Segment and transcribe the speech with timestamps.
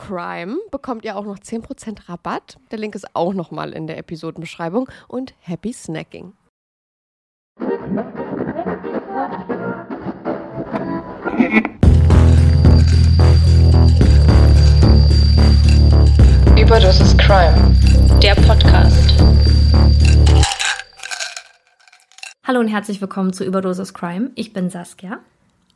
[0.00, 2.56] CRIME bekommt ihr auch noch 10% Rabatt.
[2.70, 4.88] Der Link ist auch nochmal in der Episodenbeschreibung.
[5.08, 6.32] Und happy snacking.
[16.58, 17.76] Überdosis Crime,
[18.22, 19.22] der Podcast.
[22.44, 24.30] Hallo und herzlich willkommen zu Überdosis Crime.
[24.34, 25.20] Ich bin Saskia.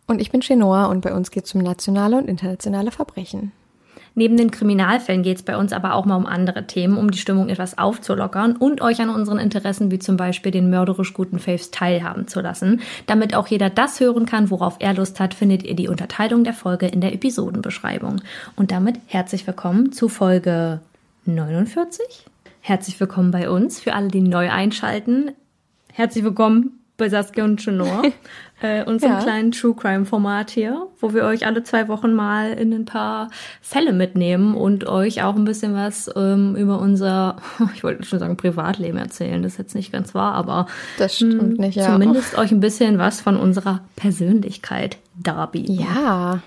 [0.07, 3.53] Und ich bin Chenoa und bei uns geht es um nationale und internationale Verbrechen.
[4.17, 7.19] Neben den Kriminalfällen geht es bei uns aber auch mal um andere Themen, um die
[7.19, 11.73] Stimmung etwas aufzulockern und euch an unseren Interessen wie zum Beispiel den mörderisch guten Faves
[11.73, 12.81] teilhaben zu lassen.
[13.07, 16.55] Damit auch jeder das hören kann, worauf er Lust hat, findet ihr die Unterteilung der
[16.55, 18.21] Folge in der Episodenbeschreibung.
[18.55, 20.81] Und damit herzlich willkommen zu Folge
[21.25, 22.01] 49.
[22.61, 25.33] Herzlich willkommen bei uns für alle, die neu einschalten.
[25.93, 28.03] Herzlich willkommen bei Saskia und Chenor,
[28.63, 29.21] äh, unserem Ja.
[29.21, 33.31] kleinen True Crime Format hier, wo wir euch alle zwei Wochen mal in ein paar
[33.61, 37.37] Fälle mitnehmen und euch auch ein bisschen was ähm, über unser,
[37.75, 40.67] ich wollte schon sagen Privatleben erzählen, das ist jetzt nicht ganz wahr, aber
[40.99, 41.93] Das stimmt hm, nicht, ja.
[41.93, 45.81] zumindest euch ein bisschen was von unserer Persönlichkeit darbieten.
[45.81, 46.41] Ja,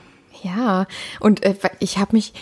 [0.43, 0.85] ja.
[1.19, 2.33] Und äh, ich habe mich,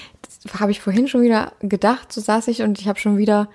[0.59, 3.47] habe ich vorhin schon wieder gedacht, so saß ich und ich habe schon wieder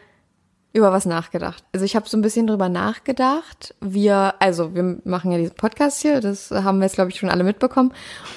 [0.72, 1.64] über was nachgedacht.
[1.72, 3.74] Also ich habe so ein bisschen drüber nachgedacht.
[3.80, 7.30] Wir, also wir machen ja diesen Podcast hier, das haben wir jetzt glaube ich schon
[7.30, 7.92] alle mitbekommen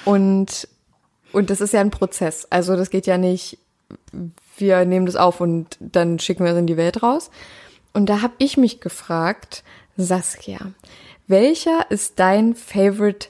[0.05, 0.67] und
[1.31, 2.47] und das ist ja ein Prozess.
[2.51, 3.57] Also das geht ja nicht
[4.57, 7.31] wir nehmen das auf und dann schicken wir es in die Welt raus.
[7.93, 9.63] Und da habe ich mich gefragt,
[9.97, 10.59] Saskia,
[11.27, 13.29] welcher ist dein Favorite,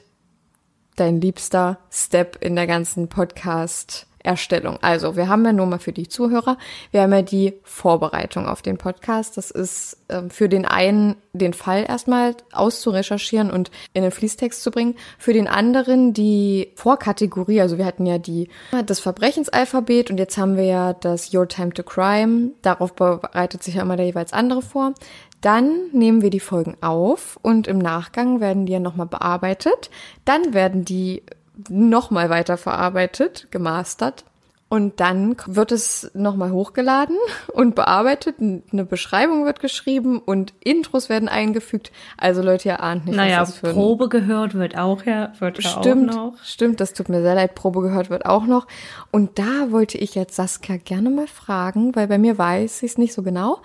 [0.96, 4.06] dein liebster Step in der ganzen Podcast?
[4.24, 4.78] Erstellung.
[4.80, 6.58] Also, wir haben ja nur mal für die Zuhörer,
[6.90, 9.36] wir haben ja die Vorbereitung auf den Podcast.
[9.36, 14.70] Das ist ähm, für den einen den Fall erstmal auszurecherchieren und in den Fließtext zu
[14.70, 14.94] bringen.
[15.18, 18.48] Für den anderen die Vorkategorie, also wir hatten ja die
[18.86, 22.52] das Verbrechensalphabet und jetzt haben wir ja das Your Time to Crime.
[22.62, 24.94] Darauf bereitet sich ja immer der jeweils andere vor.
[25.40, 29.90] Dann nehmen wir die Folgen auf und im Nachgang werden die ja nochmal bearbeitet.
[30.24, 31.22] Dann werden die
[31.68, 34.24] nochmal weiter verarbeitet, gemastert.
[34.70, 37.16] Und dann wird es nochmal hochgeladen
[37.52, 38.36] und bearbeitet.
[38.40, 41.92] Eine Beschreibung wird geschrieben und Intros werden eingefügt.
[42.16, 45.32] Also Leute, ihr ahnt nicht, naja, was das für ein Probe gehört wird auch ja,
[45.38, 46.42] wird ja Stimmt, auch noch.
[46.42, 47.54] stimmt, das tut mir sehr leid.
[47.54, 48.66] Probe gehört wird auch noch.
[49.12, 52.98] Und da wollte ich jetzt Saskia gerne mal fragen, weil bei mir weiß ich es
[52.98, 53.58] nicht so genau.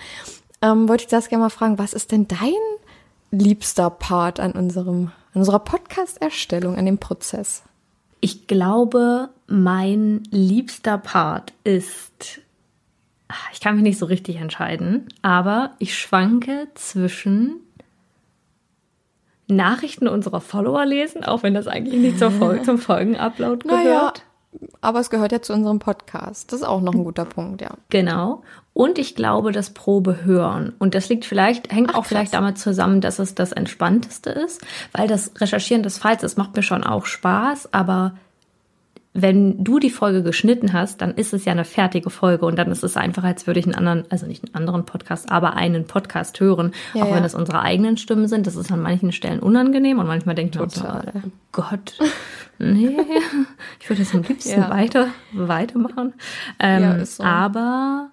[0.62, 2.54] Ähm, wollte ich Saskia mal fragen, was ist denn dein
[3.32, 7.64] liebster Part an unserem, an unserer Podcast-Erstellung, an dem Prozess?
[8.22, 12.42] Ich glaube, mein liebster Part ist,
[13.54, 17.62] ich kann mich nicht so richtig entscheiden, aber ich schwanke zwischen
[19.48, 23.86] Nachrichten unserer Follower lesen, auch wenn das eigentlich nicht zur Fol zum Folgenupload gehört.
[23.86, 24.14] Naja,
[24.82, 26.52] aber es gehört ja zu unserem Podcast.
[26.52, 27.72] Das ist auch noch ein guter Punkt, ja.
[27.90, 28.44] Genau.
[28.74, 30.74] Und ich glaube, das Probe hören.
[30.80, 32.40] Und das liegt vielleicht, hängt Ach, auch vielleicht krass.
[32.40, 34.62] damit zusammen, dass es das Entspannteste ist,
[34.94, 38.16] weil das Recherchieren des Falls, das macht mir schon auch Spaß, aber
[39.22, 42.72] wenn du die Folge geschnitten hast, dann ist es ja eine fertige Folge und dann
[42.72, 45.86] ist es einfach, als würde ich einen anderen, also nicht einen anderen Podcast, aber einen
[45.86, 47.16] Podcast hören, Ja, auch ja.
[47.16, 48.48] wenn das unsere eigenen Stimmen sind.
[48.48, 51.22] Das ist an manchen Stellen unangenehm und manchmal denkt man so, oh
[51.52, 51.98] Gott,
[52.60, 52.98] nee,
[53.80, 54.70] ich würde es am liebsten Ja.
[54.70, 56.14] weiter, weitermachen.
[56.60, 57.24] Ähm, so.
[57.24, 58.10] Aber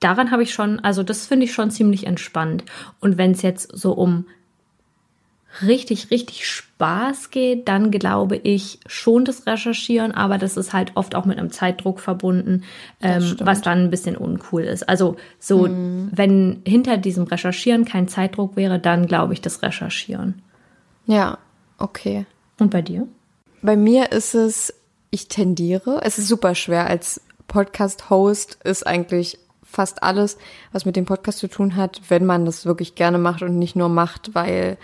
[0.00, 2.64] daran habe ich schon, also das finde ich schon ziemlich entspannt.
[3.00, 4.26] Und wenn es jetzt so um
[5.62, 11.14] richtig, richtig Spaß geht, dann glaube ich schon das Recherchieren, aber das ist halt oft
[11.14, 12.64] auch mit einem Zeitdruck verbunden,
[13.00, 14.88] ähm, was dann ein bisschen uncool ist.
[14.88, 20.42] Also so, wenn hinter diesem Recherchieren kein Zeitdruck wäre, dann glaube ich das Recherchieren.
[21.06, 21.38] Ja,
[21.78, 22.26] okay.
[22.58, 23.06] Und bei dir?
[23.62, 24.74] Bei mir ist es,
[25.10, 26.00] ich tendiere.
[26.02, 26.86] Es ist super schwer.
[26.86, 30.38] Als Podcast-Host ist eigentlich fast alles,
[30.72, 33.76] was mit dem Podcast zu tun hat, wenn man das wirklich gerne macht und nicht
[33.76, 34.78] nur macht, weil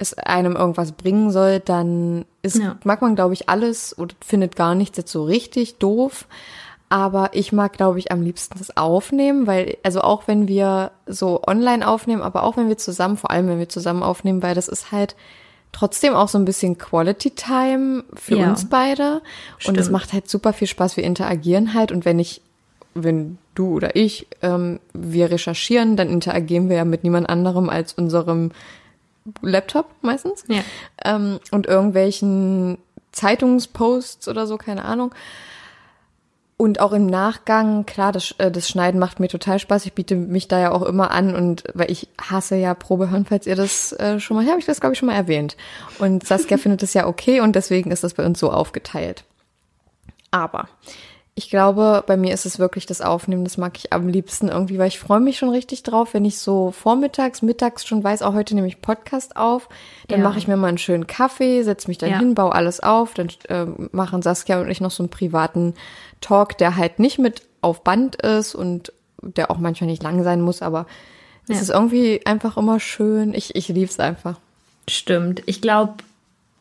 [0.00, 2.76] es einem irgendwas bringen soll, dann ist, Ja.
[2.84, 6.26] mag man, glaube ich, alles oder findet gar nichts jetzt so richtig doof.
[6.88, 11.40] Aber ich mag, glaube ich, am liebsten das Aufnehmen, weil, also auch wenn wir so
[11.46, 14.66] online aufnehmen, aber auch wenn wir zusammen, vor allem wenn wir zusammen aufnehmen, weil das
[14.66, 15.14] ist halt
[15.70, 18.50] trotzdem auch so ein bisschen Quality Time für Ja.
[18.50, 19.22] uns beide.
[19.68, 19.90] Und es Stimmt.
[19.92, 20.96] macht halt super viel Spaß.
[20.96, 21.92] Wir interagieren halt.
[21.92, 22.40] Und wenn ich,
[22.94, 27.92] wenn du oder ich, ähm, wir recherchieren, dann interagieren wir ja mit niemand anderem als
[27.92, 28.50] unserem
[29.42, 30.44] Laptop meistens.
[30.48, 30.62] Ja.
[31.04, 32.78] Ähm, und irgendwelchen
[33.12, 35.14] Zeitungsposts oder so, keine Ahnung.
[36.56, 39.86] Und auch im Nachgang, klar, das, äh, das Schneiden macht mir total Spaß.
[39.86, 43.46] Ich biete mich da ja auch immer an und weil ich hasse ja Probehören, falls
[43.46, 45.56] ihr das äh, schon mal, ja, habe ich das glaube ich schon mal erwähnt.
[45.98, 49.24] Und Saskia findet es ja okay und deswegen ist das bei uns so aufgeteilt.
[50.30, 50.68] Aber
[51.42, 54.76] ich glaube, bei mir ist es wirklich das Aufnehmen, das mag ich am liebsten irgendwie,
[54.78, 58.34] weil ich freue mich schon richtig drauf, wenn ich so vormittags, mittags schon weiß, auch
[58.34, 59.70] heute nehme ich Podcast auf,
[60.08, 60.28] dann Ja.
[60.28, 62.18] mache ich mir mal einen schönen Kaffee, setze mich dann Ja.
[62.18, 65.74] hin, baue alles auf, dann äh, machen Saskia und ich noch so einen privaten
[66.20, 70.42] Talk, der halt nicht mit auf Band ist und der auch manchmal nicht lang sein
[70.42, 70.84] muss, aber
[71.48, 71.62] es Ja.
[71.62, 73.32] ist irgendwie einfach immer schön.
[73.32, 74.38] Ich, ich liebe es einfach.
[74.90, 75.42] Stimmt.
[75.46, 75.94] Ich glaube,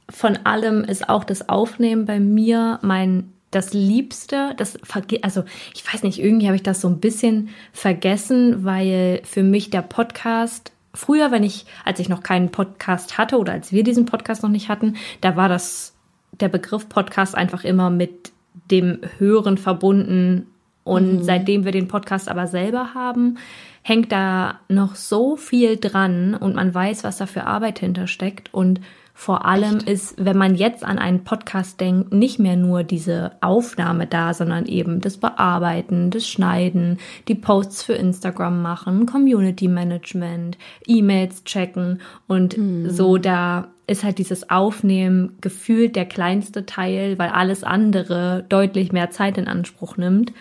[0.09, 4.53] von allem ist auch das Aufnehmen bei mir mein das Liebste.
[4.57, 4.77] Das
[5.21, 9.69] also ich weiß nicht, irgendwie habe ich das so ein bisschen vergessen, weil für mich
[9.69, 14.05] der Podcast früher, wenn ich, als ich noch keinen Podcast hatte oder als wir diesen
[14.05, 15.93] Podcast noch nicht hatten, da war das
[16.39, 18.31] der Begriff Podcast einfach immer mit
[18.71, 20.47] dem Hören verbunden.
[20.83, 23.37] Und seitdem wir den Podcast aber selber haben,
[23.83, 28.51] hängt da noch so viel dran und man weiß, was da für Arbeit hintersteckt.
[28.53, 28.81] Und
[29.19, 34.07] vor allem ist, wenn man jetzt an einen Podcast denkt, nicht mehr nur diese Aufnahme
[34.07, 40.57] da, sondern eben das Bearbeiten, das Schneiden, die Posts für Instagram machen, Community Management,
[40.87, 42.55] E-Mails checken und
[42.87, 49.09] so da ist halt dieses Aufnehmen gefühlt der kleinste Teil, weil alles andere deutlich mehr
[49.09, 50.31] Zeit in Anspruch nimmt.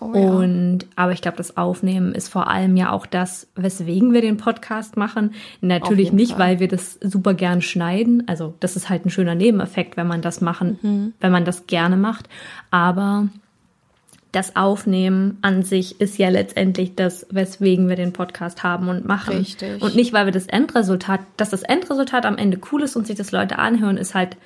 [0.00, 0.30] Oh ja.
[0.30, 4.36] Und aber ich glaube, das Aufnehmen ist vor allem ja auch das, weswegen wir den
[4.36, 5.32] Podcast machen.
[5.60, 6.40] Natürlich nicht, Fall.
[6.40, 8.24] weil wir das super gern schneiden.
[8.28, 11.12] Also das ist halt ein schöner Nebeneffekt, wenn man das machen, Mhm.
[11.20, 12.28] wenn man das gerne macht.
[12.70, 13.28] Aber
[14.32, 19.38] das Aufnehmen an sich ist ja letztendlich das, weswegen wir den Podcast haben und machen.
[19.38, 19.82] Richtig.
[19.82, 23.16] Und nicht, weil wir das Endresultat, dass das Endresultat am Ende cool ist und sich
[23.16, 24.36] das Leute anhören, ist halt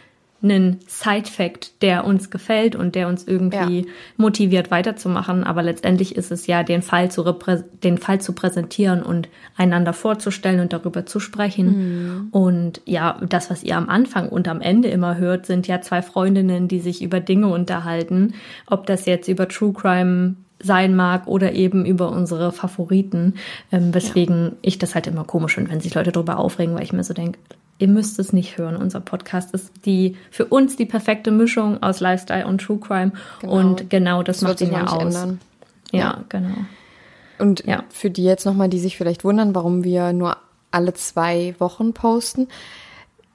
[0.42, 3.86] ein Side-Fact, der uns gefällt und der uns irgendwie Ja.
[4.16, 5.44] motiviert weiterzumachen.
[5.44, 7.24] Aber letztendlich ist es ja, den Fall zu,
[7.82, 12.28] den Fall zu präsentieren und einander vorzustellen und darüber zu sprechen.
[12.32, 16.02] Und ja, das, was ihr am Anfang und am Ende immer hört, sind ja zwei
[16.02, 18.34] Freundinnen, die sich über Dinge unterhalten.
[18.66, 20.34] Ob das jetzt über True Crime
[20.64, 23.34] sein mag oder eben über unsere Favoriten,
[23.72, 26.92] ähm, weswegen ich das halt immer komisch finde, wenn sich Leute darüber aufregen, weil ich
[26.92, 27.38] mir so denke,
[27.78, 28.76] ihr müsst es nicht hören.
[28.76, 33.12] Unser Podcast ist die für uns die perfekte Mischung aus Lifestyle und True Crime
[33.42, 35.02] und genau das, Das macht ihn ja aus.
[35.02, 35.40] ändern.
[35.90, 36.54] Ja, genau.
[37.38, 37.82] Und Ja.
[37.90, 40.36] für die jetzt nochmal, die sich vielleicht wundern, warum wir nur
[40.70, 42.48] alle zwei Wochen posten.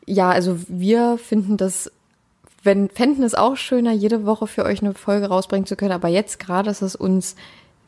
[0.05, 1.91] Ja, also wir finden das,
[2.63, 5.91] wenn, fänden es auch schöner, jede Woche für euch eine Folge rausbringen zu können.
[5.91, 7.35] Aber jetzt gerade ist es uns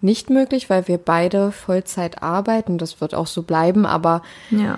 [0.01, 2.77] nicht möglich, weil wir beide Vollzeit arbeiten.
[2.77, 3.86] Das wird auch so bleiben.
[3.86, 4.77] Aber Ja.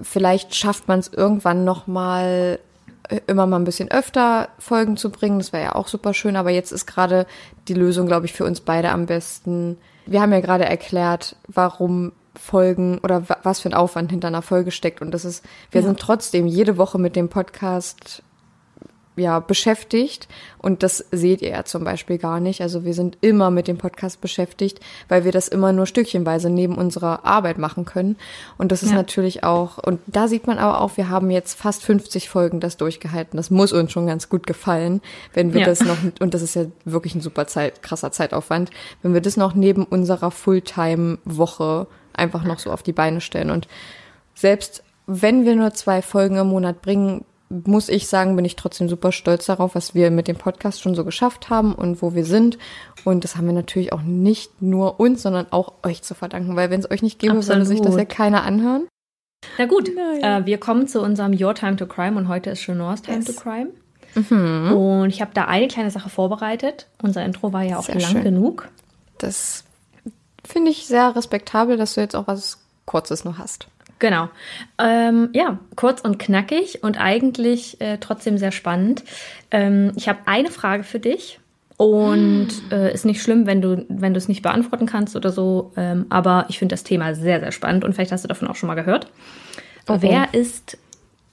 [0.00, 2.58] Vielleicht schafft man es irgendwann noch mal
[3.08, 5.38] äh, immer mal ein bisschen öfter Folgen zu bringen.
[5.38, 6.36] Das wäre ja auch super schön.
[6.36, 7.26] Aber jetzt ist gerade
[7.68, 9.78] die Lösung, glaube ich, für uns beide am besten.
[10.06, 14.42] Wir haben ja gerade erklärt, warum Folgen oder wa- was für ein Aufwand hinter einer
[14.42, 15.02] Folge steckt.
[15.02, 18.22] Und das ist, wir sind trotzdem jede Woche mit dem Podcast
[19.16, 20.28] ja, beschäftigt.
[20.58, 22.60] Und das seht ihr ja zum Beispiel gar nicht.
[22.62, 26.76] Also wir sind immer mit dem Podcast beschäftigt, weil wir das immer nur stückchenweise neben
[26.76, 28.16] unserer Arbeit machen können.
[28.56, 28.96] Und das ist Ja.
[28.96, 32.76] natürlich auch, und da sieht man aber auch, wir haben jetzt fast 50 Folgen das
[32.76, 33.36] durchgehalten.
[33.36, 35.02] Das muss uns schon ganz gut gefallen,
[35.34, 35.66] wenn wir Ja.
[35.66, 38.70] das noch, und das ist ja wirklich ein super Zeit, krasser Zeitaufwand,
[39.02, 43.50] wenn wir das noch neben unserer Fulltime-Woche einfach noch so auf die Beine stellen.
[43.50, 43.68] Und
[44.34, 48.88] selbst wenn wir nur zwei Folgen im Monat bringen, muss ich sagen, bin ich trotzdem
[48.88, 52.24] super stolz darauf, was wir mit dem Podcast schon so geschafft haben und wo wir
[52.24, 52.58] sind.
[53.04, 56.70] Und das haben wir natürlich auch nicht nur uns, sondern auch euch zu verdanken, weil
[56.70, 58.08] wenn es euch nicht gäbe, würde sich das ja Absolut.
[58.08, 58.86] keiner anhören.
[59.58, 63.02] Na gut, äh, wir kommen zu unserem Your Time to Crime und heute ist Chenors
[63.02, 63.26] Time Yes.
[63.26, 63.70] to Crime.
[64.14, 66.88] Und ich habe da eine kleine Sache vorbereitet.
[67.02, 68.24] Unser Intro war ja auch Sehr lang schön.
[68.24, 68.68] genug.
[69.18, 69.64] Das
[70.44, 73.68] finde ich sehr respektabel, dass du jetzt auch was Kurzes noch hast.
[74.00, 74.30] Genau.
[74.78, 79.04] Ähm, ja, kurz und knackig und eigentlich äh, trotzdem sehr spannend.
[79.50, 81.38] Ähm, ich habe eine Frage für dich
[81.76, 85.72] und äh, ist nicht schlimm, wenn du wenn du es nicht beantworten kannst oder so.
[85.76, 88.56] Ähm, aber ich finde das Thema sehr sehr spannend und vielleicht hast du davon auch
[88.56, 89.06] schon mal gehört.
[89.86, 90.78] Wer ist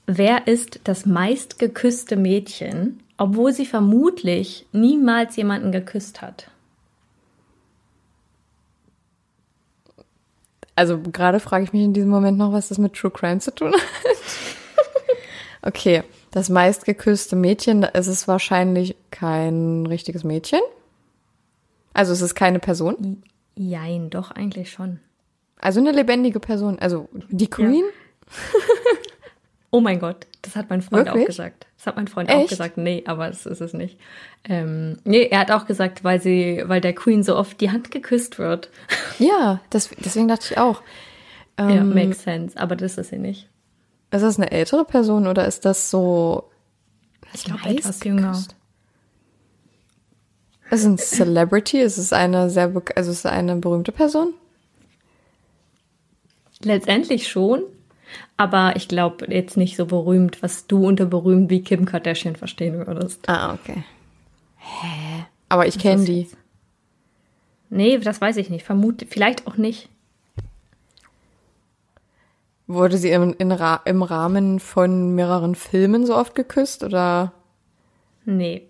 [0.06, 6.48] wer ist das meistgeküsste Mädchen, obwohl sie vermutlich niemals jemanden geküsst hat?
[10.78, 13.52] Also gerade frage ich mich in diesem Moment noch, was das mit True Crime zu
[13.52, 13.80] tun hat.
[15.62, 20.60] okay, das meistgeküsste Mädchen, da ist es wahrscheinlich kein richtiges Mädchen.
[21.94, 23.24] Also es ist keine Person.
[23.56, 25.00] Jein, doch eigentlich schon.
[25.58, 26.78] Also eine lebendige Person.
[26.78, 27.82] Also die Queen.
[29.70, 31.24] Oh mein Gott, das hat mein Freund Wirklich?
[31.24, 31.66] auch gesagt.
[31.76, 32.48] Das hat mein Freund auch Echt?
[32.48, 32.78] gesagt.
[32.78, 33.98] Nee, aber das ist es nicht.
[34.44, 37.90] Ähm, nee, er hat auch gesagt, weil sie, weil der Queen so oft die Hand
[37.90, 38.70] geküsst wird.
[39.18, 40.80] Ja, das, deswegen dachte ich auch.
[41.58, 43.48] ja, Ähm, makes sense, aber das ist sie nicht.
[44.12, 46.48] Ist das eine ältere Person oder ist das so?
[47.34, 48.30] Ich glaube etwas jünger.
[50.70, 51.80] Ist es ein Celebrity?
[51.80, 54.32] Ist es eine sehr, also ist es eine berühmte Person?
[56.62, 57.62] Letztendlich schon,
[58.36, 62.86] aber ich glaube jetzt nicht so berühmt, was du unter berühmt wie Kim Kardashian verstehen
[62.86, 63.28] würdest.
[63.28, 63.84] Ah, okay.
[64.56, 65.26] Hä?
[65.48, 66.22] Aber ich kenne die.
[66.22, 66.36] jetzt?
[67.70, 68.64] Nee, das weiß ich nicht.
[68.64, 69.88] Vermute, vielleicht auch nicht.
[72.66, 77.32] Wurde sie im, in im Rahmen von mehreren Filmen so oft geküsst oder?
[78.24, 78.68] Nee.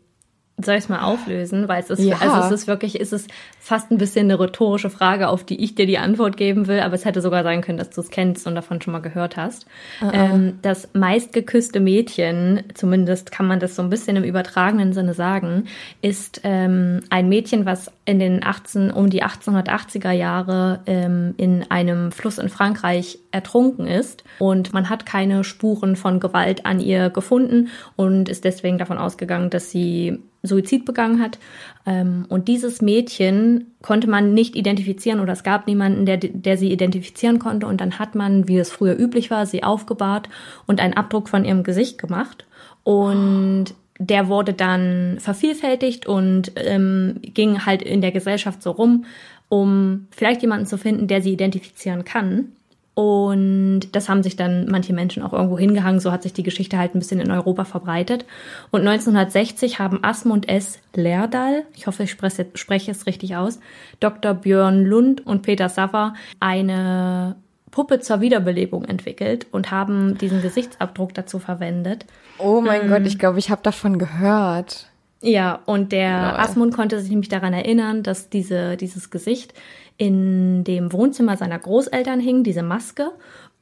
[0.61, 1.69] Soll ich es mal auflösen?
[1.69, 2.17] Weil es ist, Ja.
[2.21, 5.75] also es ist wirklich, es ist fast ein bisschen eine rhetorische Frage, auf die ich
[5.75, 8.47] dir die Antwort geben will, aber es hätte sogar sein können, dass du es kennst
[8.47, 9.67] und davon schon mal gehört hast.
[10.13, 15.65] Ähm, das meistgeküsste Mädchen, zumindest kann man das so ein bisschen im übertragenen Sinne sagen,
[16.03, 22.11] ist ähm, ein Mädchen, was in den 18, um die 1880er Jahre ähm, in einem
[22.11, 27.69] Fluss in Frankreich ertrunken ist und man hat keine Spuren von Gewalt an ihr gefunden
[27.97, 31.39] und ist deswegen davon ausgegangen, dass sie Suizid begangen hat.
[31.87, 36.73] Ähm, und dieses Mädchen konnte man nicht identifizieren oder es gab niemanden, der, der sie
[36.73, 37.67] identifizieren konnte.
[37.67, 40.29] Und dann hat man, wie es früher üblich war, sie aufgebahrt
[40.67, 42.47] und einen Abdruck von ihrem Gesicht gemacht.
[42.85, 49.05] Und der wurde dann vervielfältigt und ähm, ging halt in der Gesellschaft so rum,
[49.49, 52.53] um vielleicht jemanden zu finden, der sie identifizieren kann.
[52.99, 56.01] Und das haben sich dann manche Menschen auch irgendwo hingehangen.
[56.01, 58.25] So hat sich die Geschichte halt ein bisschen in Europa verbreitet.
[58.73, 60.81] Und 1960 haben Asmund S.
[60.97, 63.61] Lerdal, ich hoffe, ich spreche, spreche es richtig aus,
[64.01, 64.35] Dr.
[64.35, 67.37] Björn Lund und Peter Saffer eine
[67.71, 72.05] Puppe zur Wiederbelebung entwickelt und haben diesen Gesichtsabdruck dazu verwendet.
[72.39, 74.89] Oh mein ähm, Gott, ich glaube, ich habe davon gehört.
[75.21, 76.41] Ja, und der Lol.
[76.41, 79.55] Asmund konnte sich nämlich daran erinnern, dass diese, dieses Gesicht
[79.99, 83.11] in dem Wohnzimmer seiner Großeltern hing, diese Maske,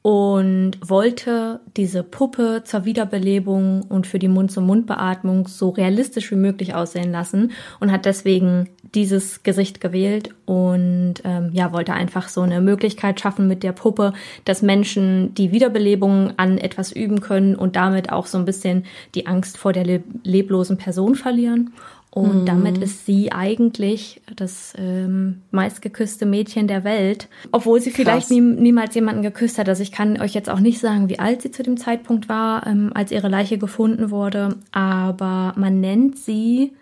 [0.03, 7.11] und wollte diese Puppe zur Wiederbelebung und für die Mund-zu-Mund-Beatmung so realistisch wie möglich aussehen
[7.11, 7.51] lassen
[7.81, 13.49] und hat deswegen dieses Gesicht gewählt und ähm, ja wollte einfach so eine Möglichkeit schaffen
[13.49, 14.13] mit der Puppe,
[14.45, 19.27] dass Menschen die Wiederbelebung an etwas üben können und damit auch so ein bisschen die
[19.27, 21.73] Angst vor der leb leblosen Person verlieren
[22.17, 22.45] und mhm.
[22.47, 28.01] damit ist sie eigentlich das ähm, meistgeküsste Mädchen der Welt, obwohl sie Krass.
[28.01, 29.69] vielleicht nie, niemals jemanden geküsst hat.
[29.69, 32.65] Also ich kann euch jetzt auch nicht sagen, wie alt sie zu dem Zeitpunkt war,
[32.65, 36.73] ähm, als ihre Leiche gefunden wurde, aber man nennt sie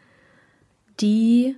[1.01, 1.57] die.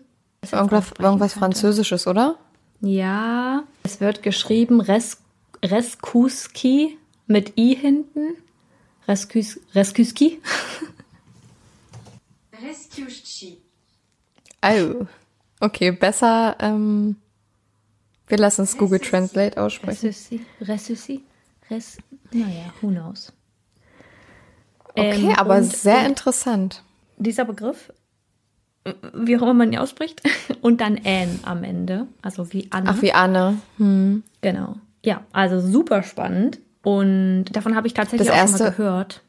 [0.52, 2.34] Irgendwas, irgendwas Französisches, oder?
[2.82, 5.20] Ja, es wird geschrieben Res,
[5.64, 8.38] Reskuski mit I hinten.
[9.08, 10.42] Reskus, Reskuski.
[12.66, 13.27] Reskuski.
[14.64, 15.06] Oh.
[15.60, 16.56] Okay, besser.
[16.60, 17.18] Ähm,
[18.28, 20.08] wir lassen es Google Translate aussprechen.
[20.08, 20.46] Ressusci.
[20.62, 21.24] Ressusci.
[21.70, 21.98] Res.
[22.32, 23.32] Naja, who knows.
[24.94, 26.84] Okay, ähm, aber sehr interessant.
[27.18, 27.92] Dieser Begriff,
[29.14, 30.22] wie auch immer man ihn ausspricht,
[30.62, 32.90] und dann Anne am Ende, also wie Anne.
[32.90, 33.60] Ach, wie Anne.
[33.78, 34.24] Hm.
[34.42, 34.76] Genau.
[35.04, 36.60] Ja, also super spannend.
[36.84, 39.22] Und davon habe ich tatsächlich das auch erste, schon mal gehört.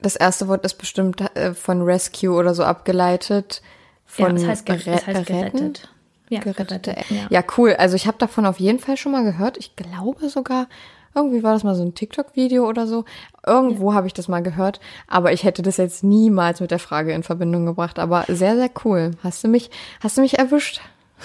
[0.00, 3.62] Das erste Wort ist bestimmt äh, von Rescue oder so abgeleitet.
[4.06, 5.88] Von ja, das heißt, ger das heißt gerettet.
[6.30, 6.96] Ja, gerettete.
[7.10, 7.26] Ja.
[7.28, 7.74] ja, cool.
[7.78, 9.58] Also ich habe davon auf jeden Fall schon mal gehört.
[9.58, 10.68] Ich glaube sogar,
[11.14, 13.04] irgendwie war das mal so ein TikTok-Video oder so.
[13.46, 13.96] Irgendwo ja.
[13.96, 14.80] habe ich das mal gehört.
[15.06, 17.98] Aber ich hätte das jetzt niemals mit der Frage in Verbindung gebracht.
[17.98, 19.12] Aber sehr, sehr cool.
[19.22, 19.70] Hast du mich,
[20.00, 20.80] hast du mich erwischt?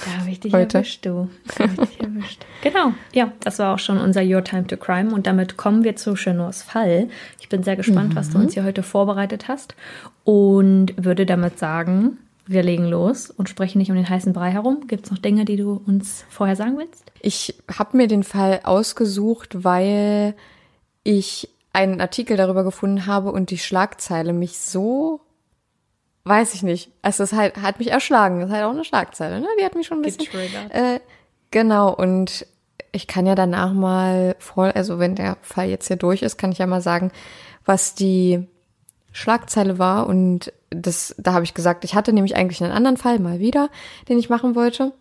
[0.06, 0.78] Da habe ich dich Heute.
[0.78, 1.30] erwischt, du.
[1.58, 2.46] Da ich dich erwischt.
[2.62, 2.94] Genau.
[3.14, 5.14] Ja, das war auch schon unser Your Time to Crime.
[5.14, 7.10] Und damit kommen wir zu Chenors Fall.
[7.40, 8.16] Ich bin sehr gespannt, mhm.
[8.16, 9.76] was du uns hier heute vorbereitet hast.
[10.24, 12.18] Und würde damit sagen,
[12.50, 14.88] wir legen los und sprechen nicht um den heißen Brei herum.
[14.88, 17.04] Gibt es noch Dinge, die du uns vorher sagen willst?
[17.22, 20.36] Ich habe mir den Fall ausgesucht, weil
[21.04, 25.22] ich einen Artikel darüber gefunden habe und die Schlagzeile mich so,
[26.24, 28.40] weiß ich nicht, also es halt, hat mich erschlagen.
[28.40, 29.48] Das ist halt auch eine Schlagzeile, ne?
[29.60, 30.28] Die hat mich schon ein bisschen.
[30.70, 31.02] Äh,
[31.52, 32.48] genau, und
[32.92, 36.52] ich kann ja danach mal voll, also wenn der Fall jetzt hier durch ist, kann
[36.52, 37.12] ich ja mal sagen,
[37.64, 38.48] was die
[39.12, 43.20] Schlagzeile war und das, da habe ich gesagt, ich hatte nämlich eigentlich einen anderen Fall
[43.20, 43.70] mal wieder,
[44.08, 44.94] den ich machen wollte.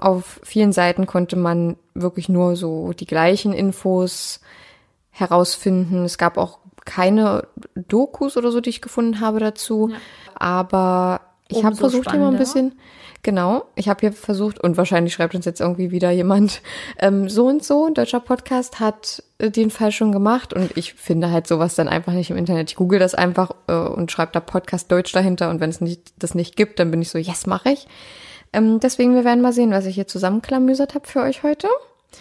[0.00, 4.40] Auf vielen Seiten konnte man wirklich nur so die gleichen Infos
[5.10, 6.04] herausfinden.
[6.04, 9.90] Es gab auch keine Dokus oder so, die ich gefunden habe dazu.
[9.90, 9.96] Ja.
[10.34, 12.74] Aber ich habe versucht, immer ein bisschen,
[13.24, 16.60] Genau, ich habe hier versucht, und wahrscheinlich schreibt uns jetzt irgendwie wieder jemand,
[16.98, 20.92] ähm, so und so, ein deutscher Podcast hat äh, den Fall schon gemacht und ich
[20.92, 22.70] finde halt sowas dann einfach nicht im Internet.
[22.70, 26.12] Ich google das einfach äh, und schreibe da Podcast Deutsch dahinter und wenn es nicht,
[26.18, 27.88] das nicht gibt, dann bin ich so, yes, mache ich.
[28.52, 31.68] Ähm, deswegen, wir werden mal sehen, was ich hier zusammenklamüsert habe für euch heute.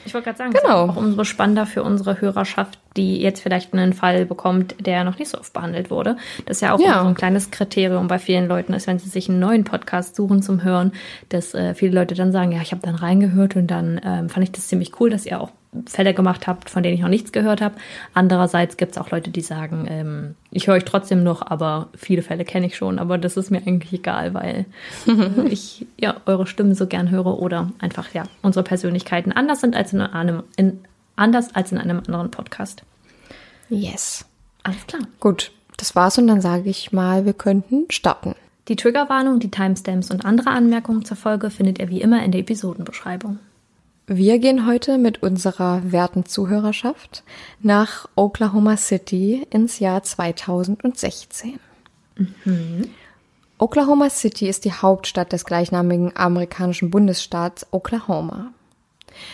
[0.06, 0.88] Ich wollte gerade sagen, genau.
[0.88, 5.30] auch umso spannender für unsere Hörerschaft, die jetzt vielleicht einen Fall bekommt, der noch nicht
[5.30, 6.18] so oft behandelt wurde.
[6.46, 7.02] Das ist ja auch ja.
[7.02, 10.42] so ein kleines Kriterium bei vielen Leuten ist, wenn sie sich einen neuen Podcast suchen
[10.42, 10.92] zum Hören,
[11.30, 14.44] dass äh, viele Leute dann sagen, ja, ich habe dann reingehört und dann ähm, fand
[14.44, 15.52] ich das ziemlich cool, dass ihr auch
[15.88, 17.76] Fälle gemacht habt, von denen ich noch nichts gehört habe.
[18.14, 22.22] Andererseits gibt es auch Leute, die sagen, ähm, ich höre euch trotzdem noch, aber viele
[22.22, 24.66] Fälle kenne ich schon, aber das ist mir eigentlich egal, weil
[25.50, 29.94] ich ja eure Stimmen so gern höre oder einfach ja unsere Persönlichkeiten anders sind als
[29.94, 30.80] in einem in,
[31.16, 32.84] anders als in einem anderen Podcast.
[33.70, 34.26] Yes.
[34.64, 35.02] Alles klar.
[35.20, 38.36] Gut, das war's und dann sage ich mal, wir könnten starten.
[38.70, 42.42] Die Triggerwarnung, die Timestamps und andere Anmerkungen zur Folge findet ihr wie immer in der
[42.42, 43.40] Episodenbeschreibung.
[44.08, 47.24] Wir gehen heute mit unserer werten Zuhörerschaft
[47.62, 51.60] nach Oklahoma City ins Jahr 2016.
[52.16, 52.90] Mhm.
[53.58, 58.52] Oklahoma City ist die Hauptstadt des gleichnamigen amerikanischen Bundesstaats Oklahoma.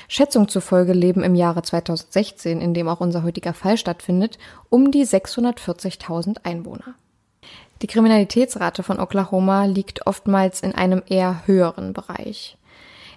[0.08, 4.38] Schätzung zufolge leben im Jahre 2016, in dem auch unser heutiger Fall stattfindet,
[4.70, 6.96] um die 640.000 Einwohner.
[7.82, 12.58] Die Kriminalitätsrate von Oklahoma liegt oftmals in einem eher höheren Bereich.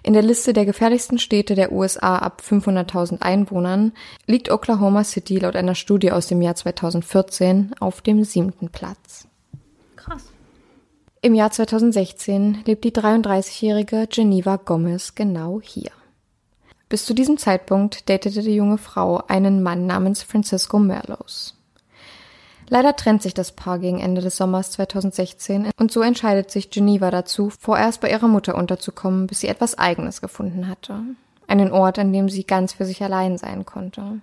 [0.05, 3.93] In der Liste der gefährlichsten Städte der USA ab 500.000 Einwohnern
[4.27, 9.27] liegt Oklahoma City laut einer Studie aus dem Jahr 2014 auf dem siebten Platz.
[9.95, 10.25] Krass.
[11.21, 15.91] Im Jahr 2016 lebt die 33-jährige Geneva Gomez genau hier.
[16.93, 21.55] Bis zu diesem Zeitpunkt datete die junge Frau einen Mann namens Francisco Merlos.
[22.69, 27.09] Leider trennt sich das Paar gegen Ende des Sommers 2016 und so entscheidet sich Geneva
[27.09, 30.99] dazu, vorerst bei ihrer Mutter unterzukommen, bis sie etwas Eigenes gefunden hatte.
[31.47, 34.19] Einen Ort, an dem sie ganz für sich allein sein konnte.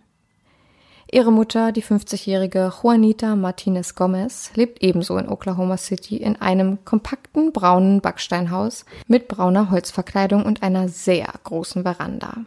[1.11, 7.51] Ihre Mutter, die 50-jährige Juanita Martinez Gomez, lebt ebenso in Oklahoma City in einem kompakten
[7.51, 12.45] braunen Backsteinhaus mit brauner Holzverkleidung und einer sehr großen Veranda.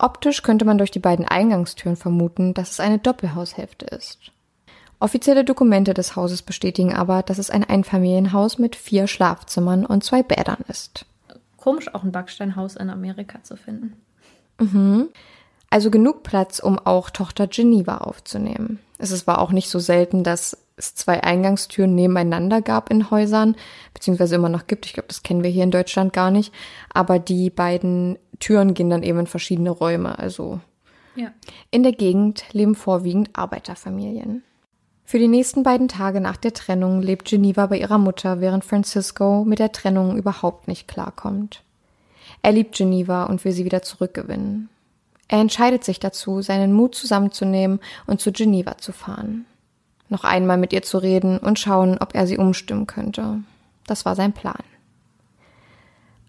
[0.00, 4.32] Optisch könnte man durch die beiden Eingangstüren vermuten, dass es eine Doppelhaushälfte ist.
[4.98, 10.22] Offizielle Dokumente des Hauses bestätigen aber, dass es ein Einfamilienhaus mit vier Schlafzimmern und zwei
[10.22, 11.06] Bädern ist.
[11.56, 13.96] Komisch, auch ein Backsteinhaus in Amerika zu finden.
[14.58, 15.08] Mhm.
[15.68, 18.78] Also genug Platz, um auch Tochter Geneva aufzunehmen.
[18.98, 23.56] Es war auch nicht so selten, dass es zwei Eingangstüren nebeneinander gab in Häusern,
[23.94, 24.86] beziehungsweise immer noch gibt.
[24.86, 26.52] Ich glaube, das kennen wir hier in Deutschland gar nicht.
[26.92, 30.18] Aber die beiden Türen gehen dann eben in verschiedene Räume.
[30.18, 30.60] Also
[31.14, 31.28] Ja.
[31.70, 34.42] in der Gegend leben vorwiegend Arbeiterfamilien.
[35.04, 39.44] Für die nächsten beiden Tage nach der Trennung lebt Geneva bei ihrer Mutter, während Francisco
[39.44, 41.62] mit der Trennung überhaupt nicht klarkommt.
[42.42, 44.68] Er liebt Geneva und will sie wieder zurückgewinnen.
[45.26, 49.46] Er entscheidet sich dazu, seinen Mut zusammenzunehmen und zu Geneva zu fahren.
[50.08, 53.40] Noch einmal mit ihr zu reden und schauen, ob er sie umstimmen könnte.
[53.86, 54.62] Das war sein Plan.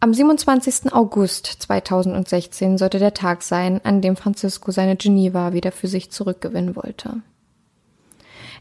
[0.03, 0.93] Am 27.
[0.93, 6.75] August 2016 sollte der Tag sein, an dem Francisco seine Geneva wieder für sich zurückgewinnen
[6.75, 7.21] wollte.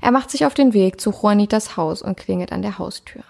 [0.03, 3.23] Er macht sich auf den Weg zu Juanitas Haus und klingelt an der Haustür.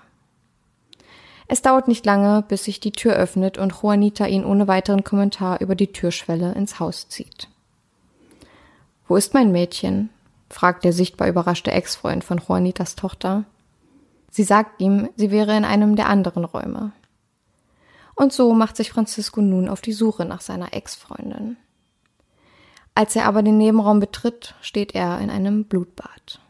[1.47, 5.61] Es dauert nicht lange, bis sich die Tür öffnet und Juanita ihn ohne weiteren Kommentar
[5.61, 7.47] über die Türschwelle ins Haus zieht.
[9.07, 10.11] Wo ist mein Mädchen?
[10.49, 13.45] fragt der sichtbar überraschte Ex-Freund von Juanitas Tochter.
[14.33, 16.91] Sie sagt ihm, sie wäre in einem der anderen Räume.
[18.15, 21.57] Und so macht sich Francisco nun auf die Suche nach seiner Ex-Freundin.
[22.95, 26.41] Als er aber den Nebenraum betritt, steht er in einem Blutbad.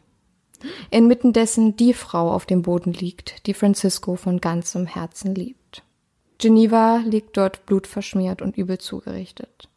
[0.89, 5.83] Inmitten dessen die Frau auf dem Boden liegt, die Francisco von ganzem Herzen liebt.
[6.37, 9.69] Geneva liegt dort blutverschmiert und übel zugerichtet.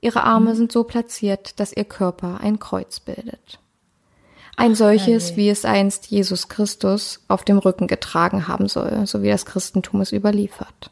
[0.00, 3.60] Ihre Arme sind so platziert, dass ihr Körper ein Kreuz bildet.
[4.56, 9.28] Ein solches, wie es einst Jesus Christus auf dem Rücken getragen haben soll, so wie
[9.28, 10.90] das Christentum es überliefert.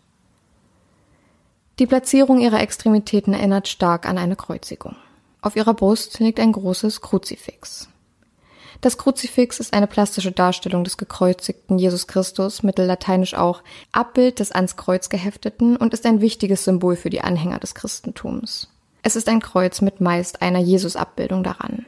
[1.82, 4.94] Die Platzierung ihrer Extremitäten erinnert stark an eine Kreuzigung.
[5.40, 7.88] Auf ihrer Brust liegt ein großes Kruzifix.
[8.80, 14.76] Das Kruzifix ist eine plastische Darstellung des gekreuzigten Jesus Christus, mittellateinisch auch Abbild des ans
[14.76, 18.68] Kreuz gehefteten und ist ein wichtiges Symbol für die Anhänger des Christentums.
[19.02, 21.84] Es ist ein Kreuz mit meist einer Jesus-Abbildung daran.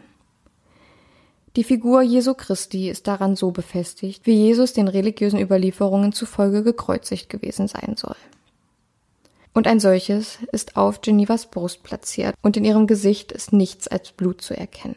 [1.54, 7.28] Die Figur Jesu Christi ist daran so befestigt, wie Jesus den religiösen Überlieferungen zufolge gekreuzigt
[7.28, 8.16] gewesen sein soll.
[9.54, 14.10] Und ein solches ist auf Genevas Brust platziert und in ihrem Gesicht ist nichts als
[14.10, 14.96] Blut zu erkennen.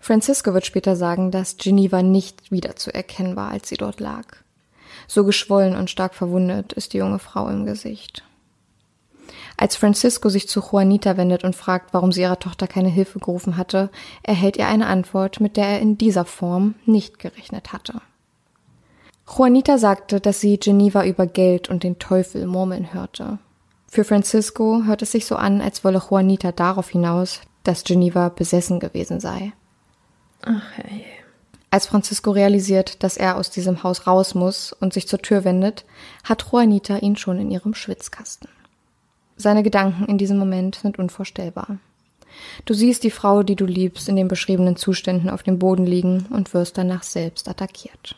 [0.00, 4.24] Francisco wird später sagen, dass Geneva nicht wiederzuerkennen war, als sie dort lag.
[5.06, 8.24] So geschwollen und stark verwundet ist die junge Frau im Gesicht.
[9.56, 13.56] Als Francisco sich zu Juanita wendet und fragt, warum sie ihrer Tochter keine Hilfe gerufen
[13.56, 13.90] hatte,
[14.22, 18.00] erhält er eine Antwort, mit der er in dieser Form nicht gerechnet hatte.
[19.28, 23.38] Juanita sagte, dass sie Geneva über Geld und den Teufel murmeln hörte.
[23.90, 28.80] Für Francisco hört es sich so an, als wolle Juanita darauf hinaus, dass Geneva besessen
[28.80, 29.52] gewesen sei.
[30.42, 31.04] Ach, hey.
[31.70, 35.84] Als Francisco realisiert, dass er aus diesem Haus raus muss und sich zur Tür wendet,
[36.24, 38.48] hat Juanita ihn schon in ihrem Schwitzkasten.
[39.36, 41.78] Seine Gedanken in diesem Moment sind unvorstellbar.
[42.64, 46.26] Du siehst die Frau, die du liebst, in den beschriebenen Zuständen auf dem Boden liegen
[46.30, 48.16] und wirst danach selbst attackiert.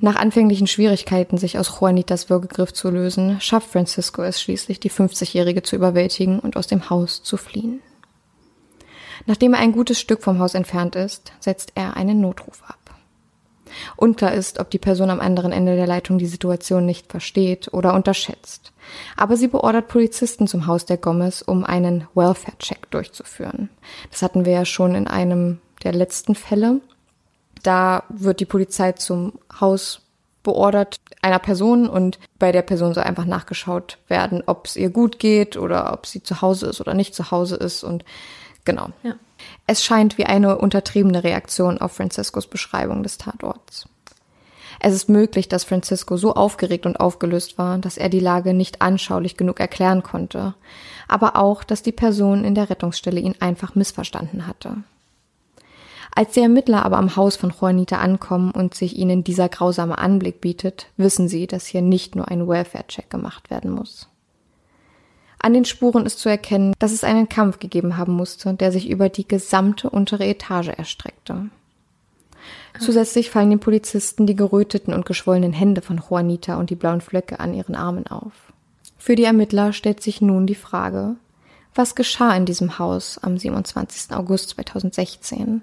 [0.00, 5.62] Nach anfänglichen Schwierigkeiten, sich aus Juanitas Würgegriff zu lösen, schafft Francisco es schließlich, die 50-Jährige
[5.62, 7.80] zu überwältigen und aus dem Haus zu fliehen.
[9.26, 12.78] Nachdem er ein gutes Stück vom Haus entfernt ist, setzt er einen Notruf ab.
[13.96, 17.94] Unklar ist, ob die Person am anderen Ende der Leitung die Situation nicht versteht oder
[17.94, 18.72] unterschätzt.
[19.16, 23.68] Aber sie beordert Polizisten zum Haus der Gomez, um einen Welfare-Check durchzuführen.
[24.10, 26.80] Das hatten wir ja schon in einem der letzten Fälle.
[27.62, 30.02] Da wird die Polizei zum Haus
[30.42, 35.18] beordert einer Person und bei der Person soll einfach nachgeschaut werden, ob es ihr gut
[35.18, 38.04] geht oder ob sie zu Hause ist oder nicht zu Hause ist und
[38.64, 38.88] genau.
[39.02, 39.14] Ja.
[39.66, 43.88] Es scheint wie eine untertriebene Reaktion auf Franciscos Beschreibung des Tatorts.
[44.80, 48.80] Es ist möglich, dass Francisco so aufgeregt und aufgelöst war, dass er die Lage nicht
[48.80, 50.54] anschaulich genug erklären konnte,
[51.08, 54.78] aber auch, dass die Person in der Rettungsstelle ihn einfach missverstanden hatte.
[56.14, 60.40] Als die Ermittler aber am Haus von Juanita ankommen und sich ihnen dieser grausame Anblick
[60.40, 64.08] bietet, wissen sie, dass hier nicht nur ein Welfare-Check gemacht werden muss.
[65.40, 68.90] An den Spuren ist zu erkennen, dass es einen Kampf gegeben haben musste, der sich
[68.90, 71.48] über die gesamte untere Etage erstreckte.
[72.80, 77.40] Zusätzlich fallen den Polizisten die geröteten und geschwollenen Hände von Juanita und die blauen Flecke
[77.40, 78.32] an ihren Armen auf.
[78.96, 81.16] Für die Ermittler stellt sich nun die Frage,
[81.74, 84.16] was geschah in diesem Haus am 27.
[84.16, 85.62] August 2016?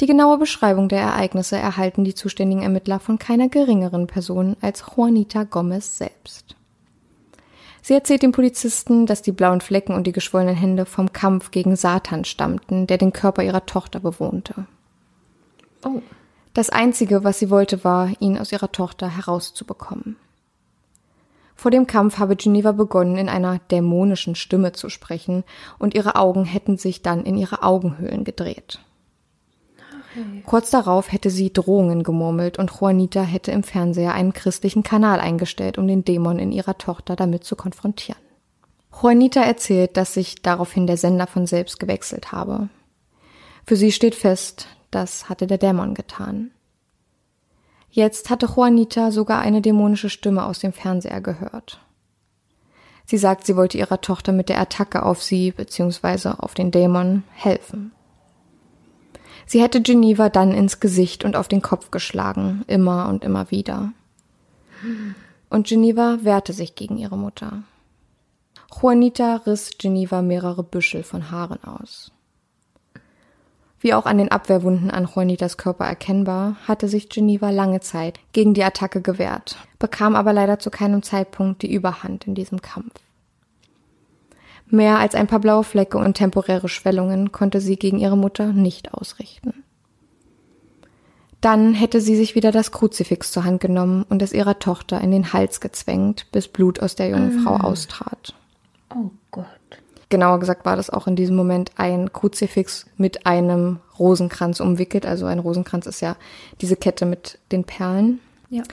[0.00, 5.44] Die genaue Beschreibung der Ereignisse erhalten die zuständigen Ermittler von keiner geringeren Person als Juanita
[5.44, 6.56] Gomez selbst.
[7.80, 11.76] Sie erzählt den Polizisten, dass die blauen Flecken und die geschwollenen Hände vom Kampf gegen
[11.76, 14.66] Satan stammten, der den Körper ihrer Tochter bewohnte.
[15.84, 16.00] Oh.
[16.54, 20.16] Das Einzige, was sie wollte, war, ihn aus ihrer Tochter herauszubekommen.
[21.54, 25.44] Vor dem Kampf habe Geneva begonnen, in einer dämonischen Stimme zu sprechen,
[25.78, 28.80] und ihre Augen hätten sich dann in ihre Augenhöhlen gedreht.
[30.46, 35.78] Kurz darauf hätte sie Drohungen gemurmelt und Juanita hätte im Fernseher einen christlichen Kanal eingestellt,
[35.78, 38.20] um den Dämon in ihrer Tochter damit zu konfrontieren.
[38.92, 42.68] Juanita erzählt, dass sich daraufhin der Sender von selbst gewechselt habe.
[43.66, 46.52] Für sie steht fest, das hatte der Dämon getan.
[47.90, 51.80] Jetzt hatte Juanita sogar eine dämonische Stimme aus dem Fernseher gehört.
[53.06, 56.30] Sie sagt, sie wollte ihrer Tochter mit der Attacke auf sie bzw.
[56.38, 57.92] auf den Dämon helfen.
[59.46, 63.92] Sie hätte Geneva dann ins Gesicht und auf den Kopf geschlagen, immer und immer wieder.
[65.50, 67.62] Und Geneva wehrte sich gegen ihre Mutter.
[68.80, 72.10] Juanita riss Geneva mehrere Büschel von Haaren aus.
[73.78, 78.54] Wie auch an den Abwehrwunden an Juanitas Körper erkennbar, hatte sich Geneva lange Zeit gegen
[78.54, 82.94] die Attacke gewehrt, bekam aber leider zu keinem Zeitpunkt die Überhand in diesem Kampf.
[84.74, 88.92] Mehr als ein paar blaue Flecke und temporäre Schwellungen konnte sie gegen ihre Mutter nicht
[88.92, 89.62] ausrichten.
[91.40, 95.12] Dann hätte sie sich wieder das Kruzifix zur Hand genommen und es ihrer Tochter in
[95.12, 98.34] den Hals gezwängt, bis Blut aus der jungen Frau austrat.
[98.92, 99.46] Oh Gott.
[100.08, 105.06] Genauer gesagt war das auch in diesem Moment ein Kruzifix mit einem Rosenkranz umwickelt.
[105.06, 106.16] Also ein Rosenkranz ist ja
[106.60, 108.18] diese Kette mit den Perlen.
[108.50, 108.64] Ja.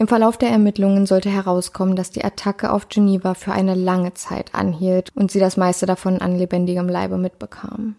[0.00, 4.54] Im Verlauf der Ermittlungen sollte herauskommen, dass die Attacke auf Geneva für eine lange Zeit
[4.54, 7.96] anhielt und sie das meiste davon an lebendigem Leibe mitbekam.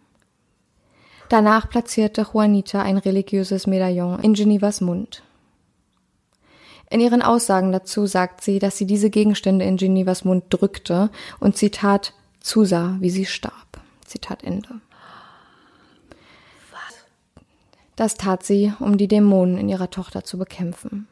[1.29, 5.21] Danach platzierte Juanita ein religiöses Medaillon in Genevas Mund.
[6.89, 11.55] In ihren Aussagen dazu sagt sie, dass sie diese Gegenstände in Genevas Mund drückte und
[11.55, 13.79] Zitat zusah, wie sie starb.
[14.07, 14.81] Zitat Ende.
[17.95, 21.07] Das tat sie, um die Dämonen in ihrer Tochter zu bekämpfen.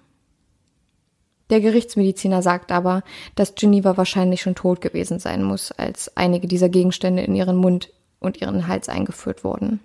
[1.49, 3.03] Der Gerichtsmediziner sagt aber,
[3.35, 7.91] dass Geneva wahrscheinlich schon tot gewesen sein muss, als einige dieser Gegenstände in ihren Mund
[8.19, 9.79] und ihren Hals eingeführt wurden.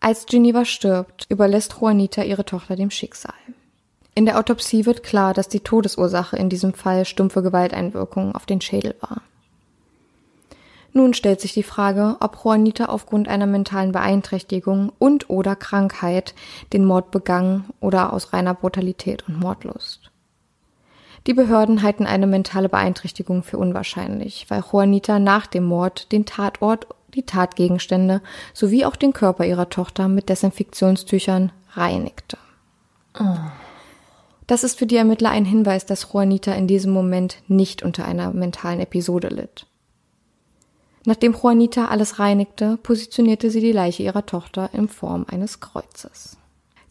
[0.00, 3.34] Als Geneva stirbt, überlässt Juanita ihre Tochter dem Schicksal.
[4.14, 8.60] In der Autopsie wird klar, dass die Todesursache in diesem Fall stumpfe Gewalteinwirkung auf den
[8.60, 9.22] Schädel war.
[10.96, 16.34] Nun stellt sich die Frage, ob Juanita aufgrund einer mentalen Beeinträchtigung und oder Krankheit
[16.72, 20.10] den Mord begangen oder aus reiner Brutalität und Mordlust.
[21.26, 26.86] Die Behörden halten eine mentale Beeinträchtigung für unwahrscheinlich, weil Juanita nach dem Mord den Tatort,
[27.12, 28.22] die Tatgegenstände
[28.54, 32.38] sowie auch den Körper ihrer Tochter mit Desinfektionstüchern reinigte.
[34.46, 38.32] Das ist für die Ermittler ein Hinweis, dass Juanita in diesem Moment nicht unter einer
[38.32, 39.66] mentalen Episode litt.
[41.06, 46.36] Nachdem Juanita alles reinigte, positionierte sie die Leiche ihrer Tochter in Form eines Kreuzes.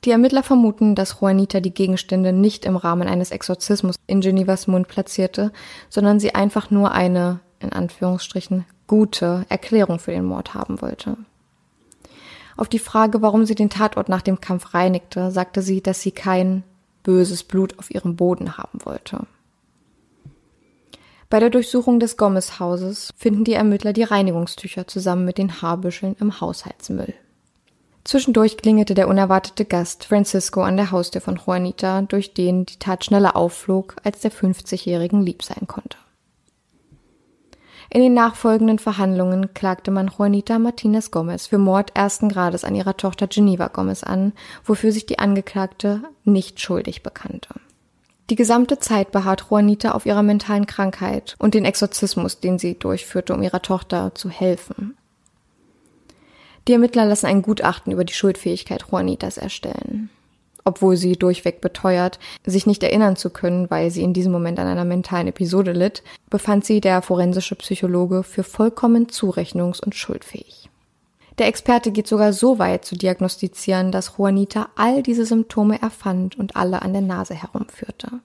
[0.05, 4.87] Die Ermittler vermuten, dass Juanita die Gegenstände nicht im Rahmen eines Exorzismus in Genevas Mund
[4.87, 5.51] platzierte,
[5.89, 11.17] sondern sie einfach nur eine, in Anführungsstrichen, gute Erklärung für den Mord haben wollte.
[12.55, 16.11] Auf die Frage, warum sie den Tatort nach dem Kampf reinigte, sagte sie, dass sie
[16.11, 16.63] kein
[17.03, 19.27] böses Blut auf ihrem Boden haben wollte.
[21.29, 26.39] Bei der Durchsuchung des Gomez-Hauses finden die Ermittler die Reinigungstücher zusammen mit den Haarbüscheln im
[26.39, 27.13] Haushaltsmüll.
[28.03, 33.03] Zwischendurch klingelte der unerwartete Gast Francisco an der Haustür von Juanita, durch den die Tat
[33.03, 35.97] schneller aufflog, als der 50-Jährigen lieb sein konnte.
[37.89, 42.97] In den nachfolgenden Verhandlungen klagte man Juanita Martinez Gomez für Mord ersten Grades an ihrer
[42.97, 44.33] Tochter Geneva Gomez an,
[44.63, 47.49] wofür sich die Angeklagte nicht schuldig bekannte.
[48.31, 53.33] Die gesamte Zeit beharrt Juanita auf ihrer mentalen Krankheit und den Exorzismus, den sie durchführte,
[53.35, 54.97] um ihrer Tochter zu helfen.
[56.67, 60.09] Die Ermittler lassen ein Gutachten über die Schuldfähigkeit Juanitas erstellen.
[60.63, 64.65] Obwohl sie durchweg beteuert, sich nicht erinnern zu können, weil sie in diesem Moment an
[64.65, 70.64] einer mentalen Episode litt, befand sie der forensische Psychologe für vollkommen zurechnungs- und schuldfähig.
[71.37, 76.55] Der Experte geht sogar so weit zu diagnostizieren, dass Juanita all diese Symptome erfand und
[76.55, 78.21] alle an der Nase herumführte.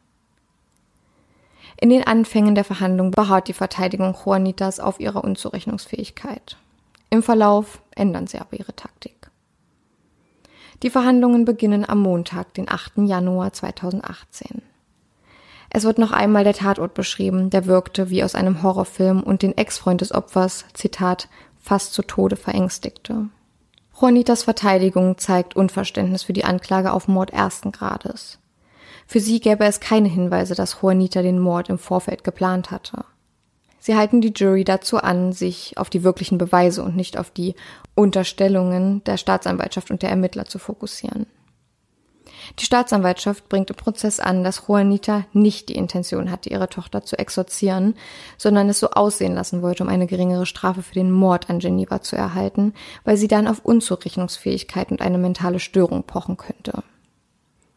[1.80, 6.56] In den Anfängen der Verhandlung beharrt die Verteidigung Juanitas auf ihrer Unzurechnungsfähigkeit.
[7.08, 9.30] Im Verlauf ändern sie aber ihre Taktik.
[10.82, 12.98] Die Verhandlungen beginnen am Montag, den 8.
[12.98, 14.62] Januar 2018.
[15.70, 19.56] Es wird noch einmal der Tatort beschrieben, der wirkte wie aus einem Horrorfilm und den
[19.56, 21.28] Ex-Freund des Opfers, Zitat,
[21.60, 23.28] fast zu Tode verängstigte.
[24.00, 28.38] Juanitas Verteidigung zeigt Unverständnis für die Anklage auf Mord ersten Grades.
[29.06, 33.04] Für sie gäbe es keine Hinweise, dass Juanita den Mord im Vorfeld geplant hatte.
[33.78, 37.54] Sie halten die Jury dazu an, sich auf die wirklichen Beweise und nicht auf die
[37.94, 41.26] Unterstellungen der Staatsanwaltschaft und der Ermittler zu fokussieren.
[42.58, 47.18] Die Staatsanwaltschaft bringt im Prozess an, dass Juanita nicht die Intention hatte, ihre Tochter zu
[47.18, 47.94] exorzieren,
[48.36, 52.02] sondern es so aussehen lassen wollte, um eine geringere Strafe für den Mord an Geneva
[52.02, 56.82] zu erhalten, weil sie dann auf Unzurechnungsfähigkeit und eine mentale Störung pochen könnte.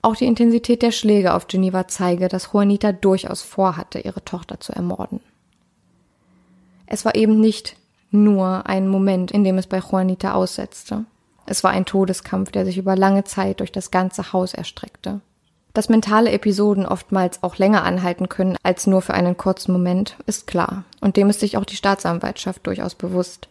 [0.01, 4.73] Auch die Intensität der Schläge auf Geneva zeige, dass Juanita durchaus vorhatte, ihre Tochter zu
[4.73, 5.21] ermorden.
[6.87, 7.77] Es war eben nicht
[8.11, 11.05] nur ein Moment, in dem es bei Juanita aussetzte.
[11.45, 15.21] Es war ein Todeskampf, der sich über lange Zeit durch das ganze Haus erstreckte.
[15.73, 20.45] Dass mentale Episoden oftmals auch länger anhalten können als nur für einen kurzen Moment, ist
[20.45, 23.49] klar, und dem ist sich auch die Staatsanwaltschaft durchaus bewusst.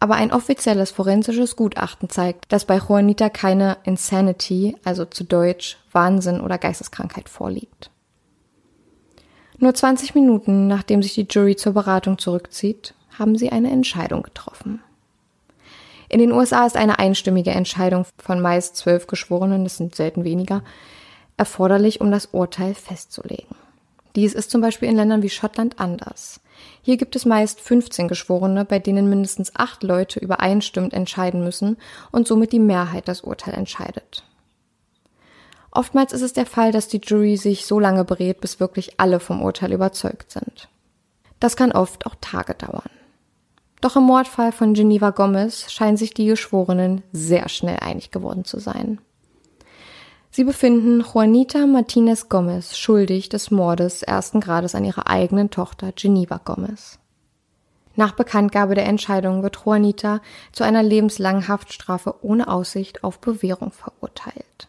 [0.00, 6.40] Aber ein offizielles forensisches Gutachten zeigt, dass bei Juanita keine Insanity, also zu Deutsch Wahnsinn
[6.40, 7.90] oder Geisteskrankheit vorliegt.
[9.58, 14.82] Nur 20 Minuten nachdem sich die Jury zur Beratung zurückzieht, haben sie eine Entscheidung getroffen.
[16.12, 20.62] In den USA ist eine einstimmige Entscheidung von meist zwölf Geschworenen, das sind selten weniger,
[21.38, 23.56] erforderlich, um das Urteil festzulegen.
[24.14, 26.40] Dies ist zum Beispiel in Ländern wie Schottland anders.
[26.82, 31.78] Hier gibt es meist 15 Geschworene, bei denen mindestens acht Leute übereinstimmend entscheiden müssen
[32.10, 34.22] und somit die Mehrheit das Urteil entscheidet.
[35.70, 39.18] Oftmals ist es der Fall, dass die Jury sich so lange berät, bis wirklich alle
[39.18, 40.68] vom Urteil überzeugt sind.
[41.40, 42.90] Das kann oft auch Tage dauern.
[43.82, 48.60] Doch im Mordfall von Geneva Gomez scheinen sich die Geschworenen sehr schnell einig geworden zu
[48.60, 49.00] sein.
[50.30, 56.40] Sie befinden Juanita Martinez Gomez schuldig des Mordes ersten Grades an ihrer eigenen Tochter Geneva
[56.42, 57.00] Gomez.
[57.96, 60.20] Nach Bekanntgabe der Entscheidung wird Juanita
[60.52, 64.68] zu einer lebenslangen Haftstrafe ohne Aussicht auf Bewährung verurteilt.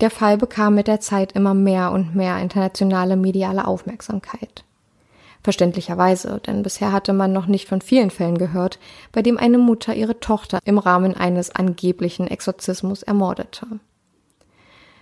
[0.00, 4.64] Der Fall bekam mit der Zeit immer mehr und mehr internationale mediale Aufmerksamkeit.
[5.44, 8.78] Verständlicherweise, denn bisher hatte man noch nicht von vielen Fällen gehört,
[9.12, 13.66] bei dem eine Mutter ihre Tochter im Rahmen eines angeblichen Exorzismus ermordete.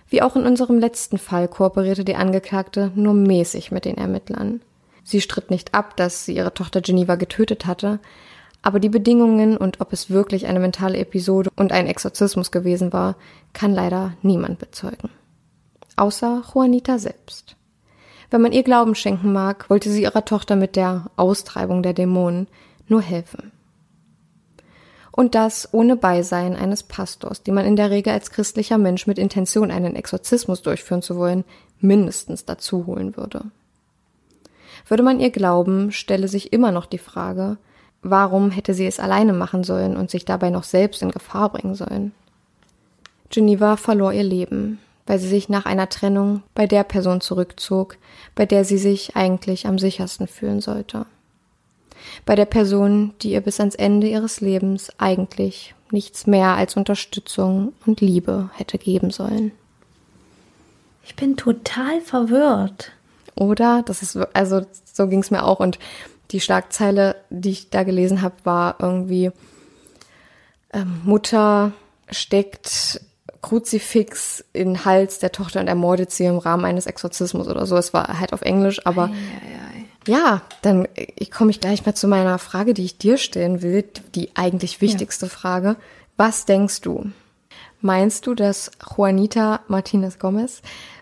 [0.09, 4.59] Wie auch in unserem letzten Fall kooperierte die Angeklagte nur mäßig mit den Ermittlern.
[5.05, 8.01] Sie stritt nicht ab, dass sie ihre Tochter Geneva getötet hatte,
[8.61, 13.15] aber die Bedingungen und ob es wirklich eine mentale Episode und ein Exorzismus gewesen war,
[13.53, 15.09] kann leider niemand bezeugen.
[15.95, 17.55] Außer Juanita selbst.
[18.33, 22.47] Wenn man ihr Glauben schenken mag, wollte sie ihrer Tochter mit der Austreibung der Dämonen
[22.87, 23.51] nur helfen.
[25.11, 29.19] Und das ohne Beisein eines Pastors, den man in der Regel als christlicher Mensch mit
[29.19, 31.43] Intention, einen Exorzismus durchführen zu wollen,
[31.79, 33.43] mindestens dazu holen würde.
[34.87, 37.57] Würde man ihr glauben, stelle sich immer noch die Frage,
[38.01, 41.75] warum hätte sie es alleine machen sollen und sich dabei noch selbst in Gefahr bringen
[41.75, 42.13] sollen?
[43.29, 47.97] Geneva verlor ihr Leben, weil sie sich nach einer Trennung bei der Person zurückzog,
[48.35, 51.05] bei der sie sich eigentlich am sichersten fühlen sollte.
[52.25, 57.73] Bei der Person, die ihr bis ans Ende ihres Lebens eigentlich nichts mehr als Unterstützung
[57.85, 59.51] und Liebe hätte geben sollen.
[61.05, 62.91] Ich bin total verwirrt.
[63.35, 63.83] Oder?
[63.85, 65.59] Das ist, also, so ging es mir auch.
[65.59, 65.79] Und
[66.31, 69.31] die Schlagzeile, die ich da gelesen habe, war irgendwie,
[70.71, 71.73] ähm, Mutter
[72.09, 73.01] steckt
[73.43, 77.77] Kruzifix in Hals der Tochter und ermordet sie im Rahmen eines Exorzismus oder so.
[77.77, 79.11] Es war halt auf Englisch, aber
[80.07, 83.83] ja, dann ich komme ich gleich mal zu meiner Frage, die ich dir stellen will,
[84.15, 85.29] die eigentlich wichtigste ja.
[85.29, 85.75] Frage.
[86.17, 87.11] Was denkst du?
[87.81, 90.61] Meinst du, dass Juanita Martinez Gomez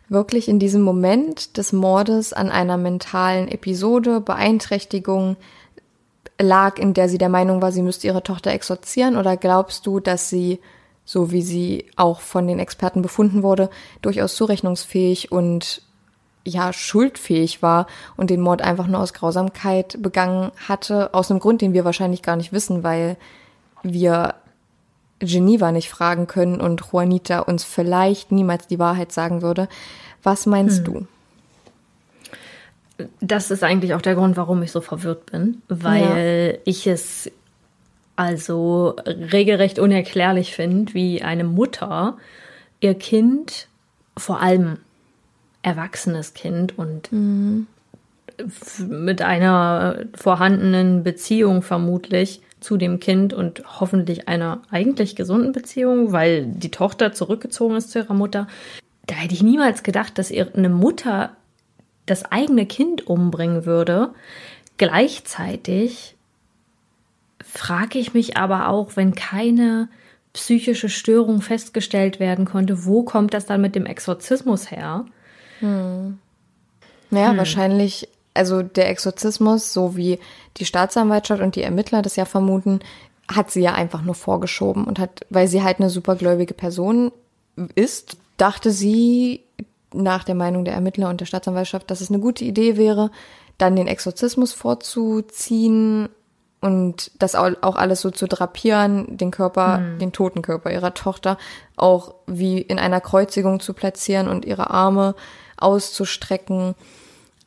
[0.10, 5.38] wirklich in diesem Moment des Mordes an einer mentalen Episode, Beeinträchtigung
[6.40, 9.16] lag, in der sie der Meinung war, sie müsste ihre Tochter exorzieren?
[9.16, 10.60] Oder glaubst du, dass sie
[11.06, 13.70] so wie sie auch von den Experten befunden wurde,
[14.02, 15.82] durchaus zurechnungsfähig und
[16.44, 17.88] ja, schuldfähig war
[18.18, 22.24] und den Mord einfach nur aus Grausamkeit begangen hatte, aus einem Grund, den wir wahrscheinlich
[22.24, 23.18] gar nicht wissen, weil
[23.84, 24.36] wir
[25.20, 29.68] Geneva nicht fragen können und Juanita uns vielleicht niemals die Wahrheit sagen würde.
[30.24, 30.84] Was meinst hm.
[30.84, 31.08] du?
[33.20, 36.62] Das ist eigentlich auch der Grund, warum ich so verwirrt bin, weil ja.
[36.66, 37.32] ich es
[38.22, 42.18] also regelrecht unerklärlich finde, wie eine Mutter
[42.80, 43.68] ihr Kind
[44.16, 44.78] vor allem
[45.64, 47.10] erwachsenes Kind und
[48.88, 56.46] mit einer vorhandenen Beziehung vermutlich zu dem Kind und hoffentlich einer eigentlich gesunden Beziehung, weil
[56.46, 58.46] die Tochter zurückgezogen ist zu ihrer Mutter.
[59.08, 61.32] Da hätte ich niemals gedacht, dass eine Mutter
[62.06, 64.12] das eigene Kind umbringen würde.
[64.78, 66.16] Gleichzeitig
[67.54, 69.90] frage ich mich aber auch, wenn keine
[70.34, 75.06] psychische Störung festgestellt werden konnte, wo kommt das dann mit dem Exorzismus her?
[77.10, 80.20] Naja, wahrscheinlich, also der Exorzismus, so wie
[80.58, 82.80] die Staatsanwaltschaft und die Ermittler das ja vermuten,
[83.30, 87.12] hat sie ja einfach nur vorgeschoben und hat, weil sie halt eine supergläubige Person
[87.76, 89.42] ist, dachte sie
[89.94, 93.12] nach der Meinung der Ermittler und der Staatsanwaltschaft, dass es eine gute Idee wäre,
[93.58, 96.08] dann den Exorzismus vorzuziehen
[96.62, 101.38] und das au- auch alles so zu drapieren, den Körper, den toten Körper ihrer Tochter
[101.76, 105.16] auch wie in einer Kreuzigung zu platzieren und ihre Arme
[105.58, 106.76] auszustrecken.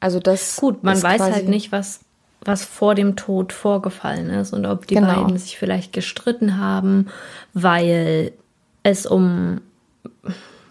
[0.00, 2.00] Also das Gut, man weiß halt nicht, was,
[2.44, 5.14] was vor dem Tod vorgefallen ist und ob die Genau.
[5.22, 7.06] beiden sich vielleicht gestritten haben,
[7.52, 8.32] weil
[8.82, 9.60] es um,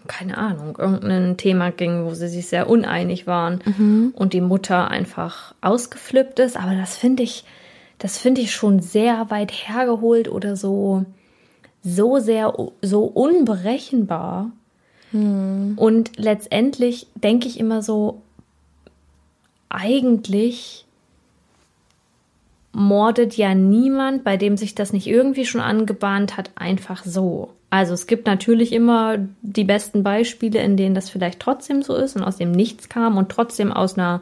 [0.06, 4.12] keine Ahnung, irgendein Thema ging, wo sie sich sehr uneinig waren Mhm.
[4.14, 6.56] und die Mutter einfach ausgeflippt ist.
[6.56, 7.44] Aber das finde ich,
[8.04, 11.06] das finde ich schon sehr weit hergeholt oder so,
[11.82, 12.52] so sehr,
[12.82, 14.50] so unberechenbar.
[15.10, 15.72] Mhm.
[15.76, 18.20] Und letztendlich denke ich immer so,
[19.70, 20.84] eigentlich
[22.72, 27.54] mordet ja niemand, bei dem sich das nicht irgendwie schon angebahnt hat, einfach so.
[27.70, 32.16] Also es gibt natürlich immer die besten Beispiele, in denen das vielleicht trotzdem so ist
[32.16, 34.20] und aus dem Nichts kam und trotzdem aus einer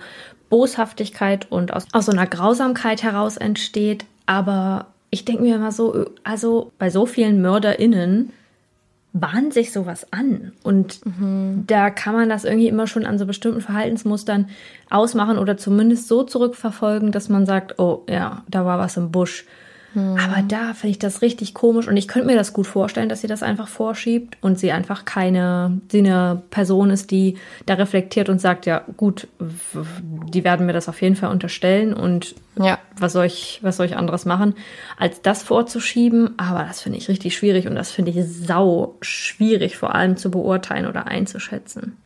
[0.52, 4.04] Boshaftigkeit und aus, aus so einer Grausamkeit heraus entsteht.
[4.26, 8.34] Aber ich denke mir immer so, also bei so vielen MörderInnen
[9.14, 10.52] bahnt sich sowas an.
[10.62, 11.00] Und
[11.66, 14.50] da kann man das irgendwie immer schon an so bestimmten Verhaltensmustern
[14.90, 19.46] ausmachen oder zumindest so zurückverfolgen, dass man sagt, oh ja, da war was im Busch.
[19.94, 23.20] Aber da finde ich das richtig komisch und ich könnte mir das gut vorstellen, dass
[23.20, 27.36] sie das einfach vorschiebt und sie einfach keine, sie eine Person ist, die
[27.66, 32.34] da reflektiert und sagt, ja gut, die werden mir das auf jeden Fall unterstellen und
[32.58, 32.78] Ja.
[32.98, 34.54] was soll ich, was soll ich anderes machen,
[34.98, 36.38] als das vorzuschieben.
[36.38, 40.30] Aber das finde ich richtig schwierig und das finde ich sau schwierig, vor allem zu
[40.30, 41.96] beurteilen oder einzuschätzen.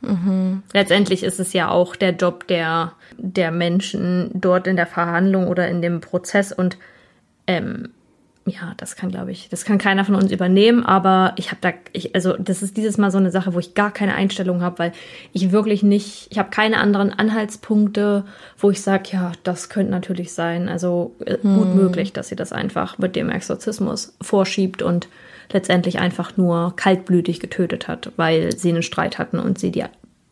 [0.73, 5.69] Letztendlich ist es ja auch der Job der, der Menschen dort in der Verhandlung oder
[5.69, 6.79] in dem Prozess und
[7.47, 7.91] ähm,
[8.49, 11.73] ja, das kann, glaube ich, das kann keiner von uns übernehmen, aber ich habe da,
[11.93, 14.79] ich, also das ist dieses Mal so eine Sache, wo ich gar keine Einstellung habe,
[14.79, 14.93] weil
[15.33, 18.25] ich wirklich nicht, ich habe keine anderen Anhaltspunkte,
[18.57, 20.69] wo ich sage, ja, das könnte natürlich sein.
[20.69, 25.09] Also äh, gut möglich, dass sie das einfach mit dem Exorzismus vorschiebt und
[25.53, 29.85] letztendlich einfach nur kaltblütig getötet hat, weil sie einen Streit hatten und sie die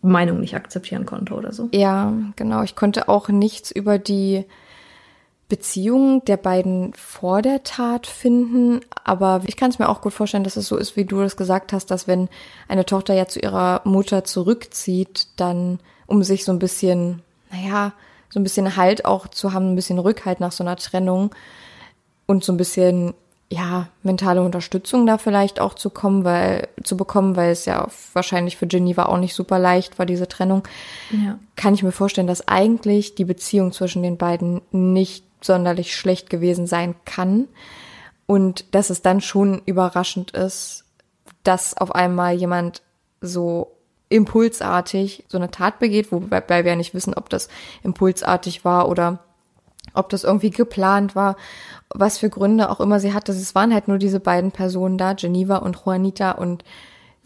[0.03, 1.69] Meinung nicht akzeptieren konnte oder so.
[1.73, 2.63] Ja, genau.
[2.63, 4.45] Ich konnte auch nichts über die
[5.49, 10.45] Beziehung der beiden vor der Tat finden, aber ich kann es mir auch gut vorstellen,
[10.45, 12.29] dass es so ist, wie du das gesagt hast, dass wenn
[12.67, 17.93] eine Tochter ja zu ihrer Mutter zurückzieht, dann um sich so ein bisschen, naja,
[18.31, 21.31] so ein bisschen Halt auch zu haben, ein bisschen Rückhalt nach so einer Trennung
[22.27, 23.15] und so ein bisschen
[23.51, 28.57] ja mentale Unterstützung da vielleicht auch zu kommen, weil zu bekommen, weil es ja wahrscheinlich
[28.57, 30.67] für Geneva auch nicht super leicht war diese Trennung
[31.11, 31.39] Ja.
[31.55, 36.67] kann ich mir vorstellen, dass eigentlich die Beziehung zwischen den beiden nicht sonderlich schlecht gewesen
[36.67, 37.49] sein kann
[38.27, 40.85] und dass es dann schon überraschend ist,
[41.43, 42.83] dass auf einmal jemand
[43.21, 43.73] so
[44.09, 47.49] impulsartig so eine Tat begeht, wobei wir ja nicht wissen, ob das
[47.83, 49.19] impulsartig war oder
[49.93, 51.37] ob das irgendwie geplant war,
[51.91, 53.33] was für Gründe auch immer sie hatte.
[53.33, 56.65] Es waren halt nur diese beiden Personen da, Geneva und Juanita und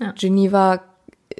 [0.00, 0.12] Ja.
[0.12, 0.80] Geneva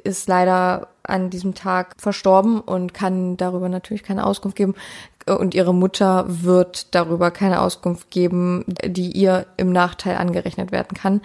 [0.03, 4.75] ist leider an diesem Tag verstorben und kann darüber natürlich keine Auskunft geben.
[5.37, 11.21] Und ihre Mutter wird darüber keine Auskunft geben, die ihr im Nachteil angerechnet werden kann.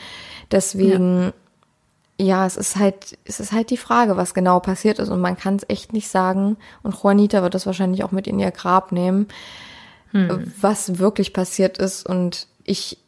[0.50, 1.32] Deswegen,
[2.18, 5.08] ja, es ist halt, es ist halt die Frage, was genau passiert ist.
[5.08, 6.56] Und man kann es echt nicht sagen.
[6.82, 9.28] Und Juanita wird das wahrscheinlich auch mit in ihr Grab nehmen,
[10.60, 12.06] was wirklich passiert ist.
[12.06, 12.98] Und ich,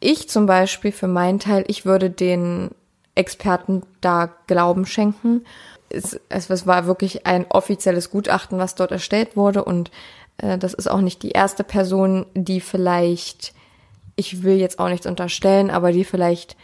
[0.00, 2.70] ich zum Beispiel für meinen Teil, ich würde den
[3.16, 5.44] Experten da Glauben schenken.
[5.88, 9.90] Es, es, es war wirklich ein offizielles Gutachten, was dort erstellt wurde und
[10.38, 13.54] äh, das ist auch nicht die erste Person, die vielleicht,
[14.16, 16.56] ich will jetzt auch nichts unterstellen, aber die vielleicht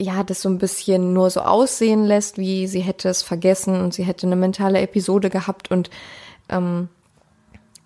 [0.00, 3.92] ja, das so ein bisschen nur so aussehen lässt, wie sie hätte es vergessen und
[3.92, 5.90] sie hätte eine mentale Episode gehabt und
[6.48, 6.88] ähm,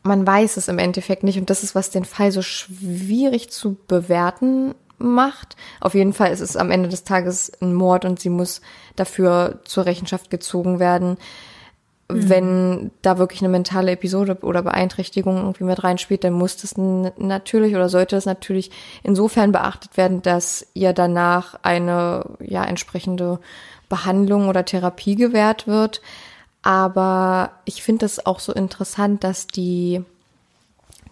[0.04, 3.76] man weiß es im Endeffekt nicht und das ist, was den Fall so schwierig zu
[3.88, 5.56] bewerten macht.
[5.80, 8.60] Auf jeden Fall ist es am Ende des Tages ein Mord und sie muss
[8.94, 11.16] dafür zur Rechenschaft gezogen werden.
[12.08, 12.28] Mhm.
[12.28, 17.74] Wenn da wirklich eine mentale Episode oder Beeinträchtigung irgendwie mit reinspielt, dann muss das natürlich
[17.74, 18.70] oder sollte das natürlich
[19.02, 23.38] insofern beachtet werden, dass ihr danach eine ja entsprechende
[23.88, 26.02] Behandlung oder Therapie gewährt wird.
[26.62, 30.02] Aber ich finde es auch so interessant, dass die,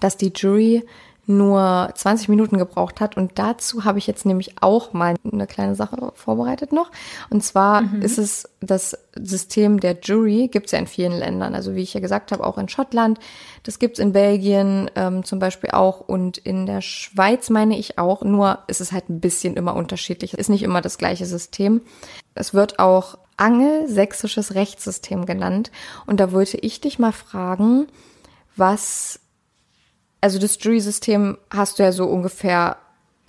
[0.01, 0.85] dass die Jury
[1.27, 3.17] nur 20 Minuten gebraucht hat.
[3.17, 6.91] Und dazu habe ich jetzt nämlich auch mal eine kleine Sache vorbereitet noch.
[7.31, 8.03] Und zwar mhm.
[8.03, 11.55] ist es das System der Jury, gibt es ja in vielen Ländern.
[11.55, 13.21] Also wie ich ja gesagt habe, auch in Schottland.
[13.63, 16.01] Das gibt es in Belgien ähm, zum Beispiel auch.
[16.01, 18.23] Und in der Schweiz meine ich auch.
[18.23, 20.35] Nur ist es halt ein bisschen immer unterschiedlich.
[20.35, 21.83] Ist nicht immer das gleiche System.
[22.35, 25.71] Es wird auch angelsächsisches Rechtssystem genannt.
[26.07, 27.87] Und da wollte ich dich mal fragen,
[28.57, 29.21] was
[30.23, 32.77] also das Jury-System hast du ja so ungefähr,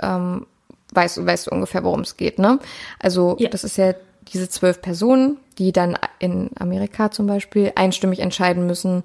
[0.01, 0.45] ähm,
[0.93, 2.59] weißt, weißt du ungefähr, worum es geht, ne?
[2.99, 3.49] Also ja.
[3.49, 3.93] das ist ja
[4.31, 9.03] diese zwölf Personen, die dann in Amerika zum Beispiel einstimmig entscheiden müssen,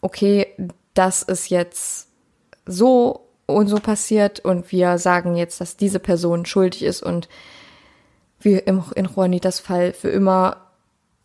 [0.00, 0.46] okay,
[0.94, 2.08] das ist jetzt
[2.66, 7.28] so und so passiert und wir sagen jetzt, dass diese Person schuldig ist und
[8.40, 10.56] wie im, in Juanitas Fall für immer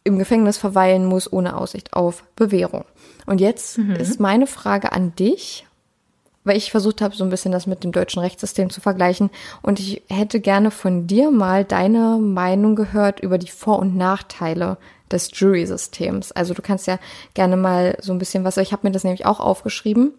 [0.03, 2.85] im Gefängnis verweilen muss ohne Aussicht auf Bewährung.
[3.25, 3.91] Und jetzt mhm.
[3.91, 5.64] ist meine Frage an dich,
[6.45, 9.29] weil ich versucht habe, so ein bisschen das mit dem deutschen Rechtssystem zu vergleichen.
[9.61, 14.77] Und ich hätte gerne von dir mal deine Meinung gehört über die Vor- und Nachteile
[15.11, 16.31] des Jury-Systems.
[16.31, 16.99] Also du kannst ja
[17.33, 20.13] gerne mal so ein bisschen was, ich habe mir das nämlich auch aufgeschrieben.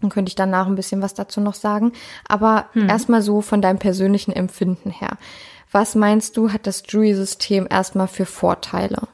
[0.00, 1.92] Dann könnte ich danach ein bisschen was dazu noch sagen.
[2.28, 2.88] Aber hm.
[2.88, 5.16] erstmal so von deinem persönlichen Empfinden her.
[5.72, 9.08] Was meinst du, hat das Jury-System erstmal für Vorteile?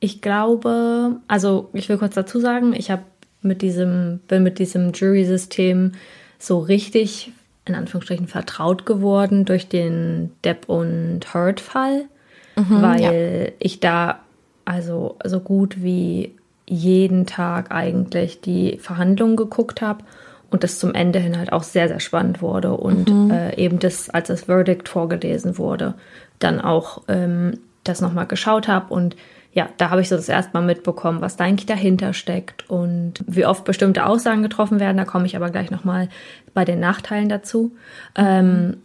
[0.00, 3.02] Ich glaube, also ich will kurz dazu sagen, ich habe
[3.42, 5.92] mit diesem, bin mit diesem Jury-System
[6.38, 7.32] so richtig,
[7.66, 12.04] in Anführungsstrichen, vertraut geworden durch den Depp und Hurt-Fall,
[12.56, 13.52] mhm, weil ja.
[13.58, 14.20] ich da
[14.64, 16.34] also so gut wie
[16.66, 20.04] jeden Tag eigentlich die Verhandlungen geguckt habe
[20.50, 23.30] und das zum Ende hin halt auch sehr, sehr spannend wurde und mhm.
[23.30, 25.94] äh, eben das, als das Verdict vorgelesen wurde,
[26.38, 29.16] dann auch ähm, das nochmal geschaut habe und
[29.54, 33.14] ja, da habe ich so das erste Mal mitbekommen, was da eigentlich dahinter steckt und
[33.26, 34.96] wie oft bestimmte Aussagen getroffen werden.
[34.96, 36.08] Da komme ich aber gleich nochmal
[36.54, 37.72] bei den Nachteilen dazu.
[38.16, 38.78] Ähm,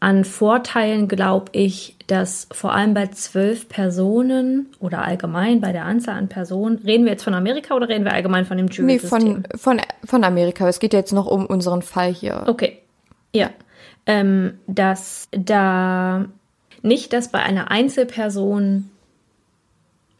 [0.00, 6.16] an Vorteilen glaube ich, dass vor allem bei zwölf Personen oder allgemein bei der Anzahl
[6.16, 9.18] an Personen, reden wir jetzt von Amerika oder reden wir allgemein von dem Jury-System?
[9.18, 10.68] Nee, von, von, von Amerika.
[10.68, 12.44] Es geht jetzt noch um unseren Fall hier.
[12.46, 12.78] Okay,
[13.34, 13.50] ja.
[14.06, 16.26] Ähm, dass da
[16.82, 18.90] nicht, dass bei einer Einzelperson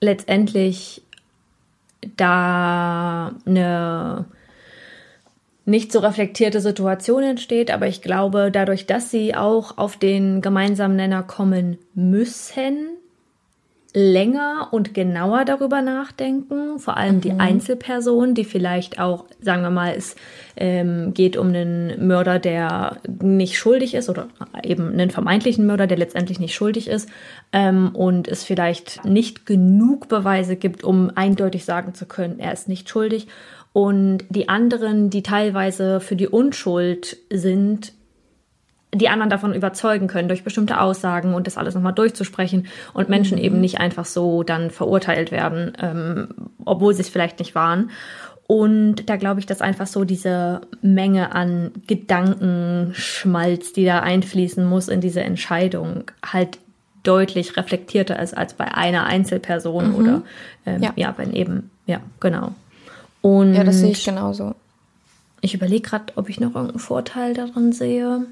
[0.04, 1.02] letztendlich
[2.16, 4.26] da eine
[5.66, 10.96] nicht so reflektierte Situation entsteht, aber ich glaube, dadurch, dass sie auch auf den gemeinsamen
[10.96, 12.88] Nenner kommen müssen,
[13.96, 17.20] länger und genauer darüber nachdenken, vor allem mhm.
[17.20, 20.16] die Einzelperson, die vielleicht auch, sagen wir mal, es
[20.56, 24.26] ähm, geht um einen Mörder, der nicht schuldig ist oder
[24.64, 27.08] eben einen vermeintlichen Mörder, der letztendlich nicht schuldig ist
[27.52, 32.68] ähm, und es vielleicht nicht genug Beweise gibt, um eindeutig sagen zu können, er ist
[32.68, 33.28] nicht schuldig.
[33.72, 37.92] Und die anderen, die teilweise für die Unschuld sind,
[38.94, 43.38] die anderen davon überzeugen können durch bestimmte Aussagen und das alles nochmal durchzusprechen und Menschen
[43.38, 43.44] mhm.
[43.44, 46.28] eben nicht einfach so dann verurteilt werden, ähm,
[46.64, 47.90] obwohl sie es vielleicht nicht waren.
[48.46, 54.88] Und da glaube ich, dass einfach so diese Menge an Gedankenschmalz, die da einfließen muss
[54.88, 56.58] in diese Entscheidung, halt
[57.02, 59.94] deutlich reflektierter ist als bei einer Einzelperson mhm.
[59.94, 60.22] oder
[60.66, 60.92] ähm, ja.
[60.96, 62.54] ja, wenn eben, ja, genau.
[63.22, 64.54] Und ja, das sehe ich genauso.
[65.40, 68.26] Ich überlege gerade, ob ich noch irgendeinen Vorteil daran sehe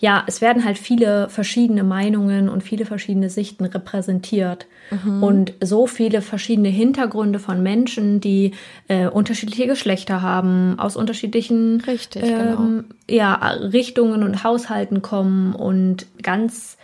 [0.00, 4.66] ja, es werden halt viele verschiedene Meinungen und viele verschiedene Sichten repräsentiert.
[4.90, 5.22] Mhm.
[5.22, 8.52] Und so viele verschiedene Hintergründe von Menschen, die
[8.88, 12.84] äh, unterschiedliche Geschlechter haben, aus unterschiedlichen Richtig, ähm, genau.
[13.10, 16.78] ja, Richtungen und Haushalten kommen und ganz,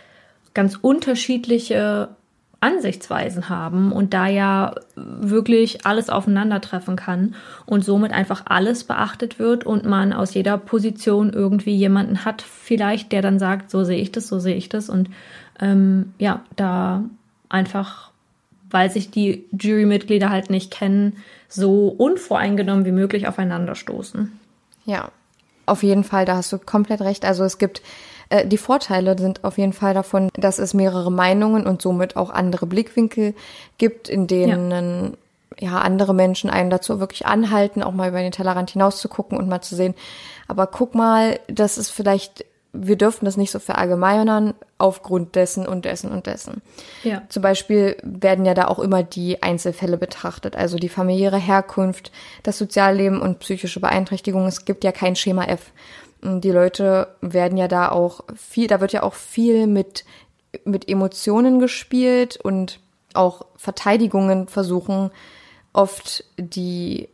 [0.53, 2.09] ganz unterschiedliche
[2.59, 7.35] Ansichtsweisen haben und da ja wirklich alles aufeinandertreffen kann
[7.65, 13.11] und somit einfach alles beachtet wird und man aus jeder Position irgendwie jemanden hat, vielleicht,
[13.11, 15.09] der dann sagt, so sehe ich das, so sehe ich das und
[15.59, 17.03] ähm, ja, da
[17.47, 18.09] einfach,
[18.69, 24.31] weil sich die Jurymitglieder halt nicht kennen, so unvoreingenommen wie möglich aufeinander stoßen.
[24.85, 25.11] Ja,
[25.67, 27.25] auf jeden Fall, da hast du komplett recht.
[27.25, 27.81] Also es gibt
[28.29, 32.29] äh, die Vorteile sind auf jeden Fall davon, dass es mehrere Meinungen und somit auch
[32.29, 33.33] andere Blickwinkel
[33.77, 35.17] gibt, in denen
[35.59, 35.69] ja.
[35.71, 39.37] ja andere Menschen einen dazu wirklich anhalten, auch mal über den Tellerrand hinaus zu gucken
[39.37, 39.95] und mal zu sehen.
[40.47, 45.85] Aber guck mal, das ist vielleicht wir dürfen das nicht so verallgemeinern aufgrund dessen und
[45.85, 46.61] dessen und dessen.
[47.03, 47.23] Ja.
[47.29, 52.11] Zum Beispiel werden ja da auch immer die Einzelfälle betrachtet, also die familiäre Herkunft,
[52.43, 54.45] das Sozialleben und psychische Beeinträchtigung.
[54.45, 55.71] Es gibt ja kein Schema F.
[56.23, 60.05] Die Leute werden ja da auch viel, da wird ja auch viel mit,
[60.65, 62.79] mit Emotionen gespielt und
[63.13, 65.11] auch Verteidigungen versuchen
[65.73, 67.09] oft die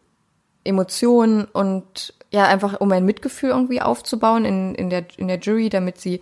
[0.64, 5.70] Emotionen und ja, einfach um ein Mitgefühl irgendwie aufzubauen in, in, der, in der Jury,
[5.70, 6.22] damit sie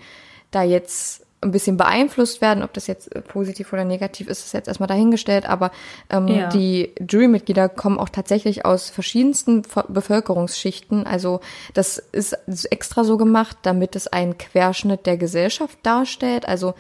[0.50, 2.64] da jetzt ein bisschen beeinflusst werden.
[2.64, 5.50] Ob das jetzt äh, positiv oder negativ ist, ist jetzt erstmal dahingestellt.
[5.50, 5.72] Aber
[6.10, 6.50] ähm, Ja.
[6.50, 11.08] die Jurymitglieder kommen auch tatsächlich aus verschiedensten Ver- Bevölkerungsschichten.
[11.08, 11.40] Also
[11.74, 12.34] das ist
[12.72, 16.48] extra so gemacht, damit es einen Querschnitt der Gesellschaft darstellt.
[16.48, 16.76] Also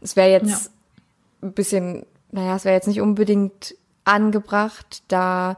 [0.00, 0.70] es wäre jetzt
[1.42, 5.56] ein bisschen, naja, es wäre jetzt nicht unbedingt angebracht, da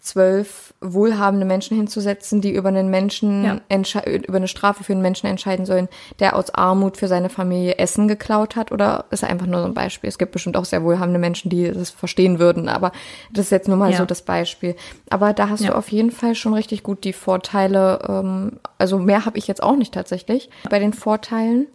[0.00, 4.02] zwölf wohlhabende Menschen hinzusetzen, die über einen Menschen Ja.
[4.04, 5.88] über eine Strafe für einen Menschen entscheiden sollen,
[6.20, 9.74] der aus Armut für seine Familie Essen geklaut hat oder ist einfach nur so ein
[9.74, 10.08] Beispiel.
[10.08, 12.92] Es gibt bestimmt auch sehr wohlhabende Menschen, die das verstehen würden, aber
[13.32, 13.98] das ist jetzt nur mal Ja.
[13.98, 14.76] so das Beispiel.
[15.10, 15.70] Aber da hast Ja.
[15.72, 17.98] du auf jeden Fall schon richtig gut die Vorteile.
[18.08, 21.66] Ähm, also mehr habe ich jetzt auch nicht tatsächlich bei den Vorteilen.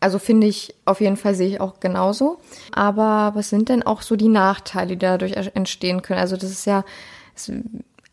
[0.00, 2.38] Also finde ich, auf jeden Fall sehe ich auch genauso.
[2.72, 6.18] Aber was sind denn auch so die Nachteile, die dadurch entstehen können?
[6.18, 6.84] Also das ist ja,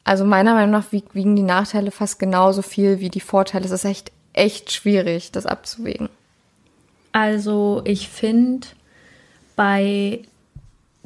[0.03, 3.65] also meiner Meinung nach wieg- wiegen die Nachteile fast genauso viel wie die Vorteile.
[3.65, 6.09] Es ist echt, echt schwierig, das abzuwägen.
[7.11, 8.67] Also ich finde
[9.55, 10.21] bei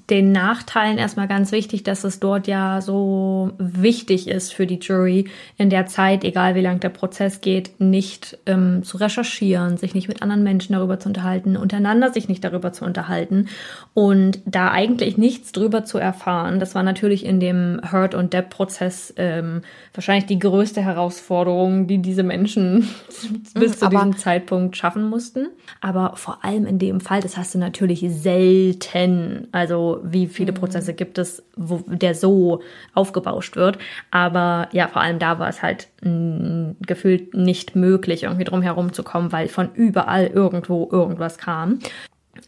[0.10, 5.26] den Nachteilen erstmal ganz wichtig, dass es dort ja so wichtig ist für die Jury
[5.58, 10.08] in der Zeit, egal wie lang der Prozess geht, nicht ähm, zu recherchieren, sich nicht
[10.08, 13.50] mit anderen Menschen darüber zu unterhalten, untereinander sich nicht darüber zu unterhalten
[13.94, 16.62] und da eigentlich nichts drüber zu erfahren.
[16.62, 19.62] Das war natürlich in dem Hurt- und Depp-Prozess ähm,
[19.94, 22.88] wahrscheinlich die größte Herausforderung, die diese Menschen
[23.54, 25.50] bis zu aber- diesem Zeitpunkt schaffen mussten.
[25.82, 29.48] Aber vor allem in dem Fall, das hast du natürlich selten.
[29.52, 32.62] Also wie viele Prozesse gibt es, wo der so
[32.94, 33.78] aufgebauscht wird.
[34.12, 38.94] Aber ja, vor allem da war es halt mh, gefühlt nicht möglich, irgendwie drum herum
[38.94, 41.80] zu kommen, weil von überall irgendwo irgendwas kam.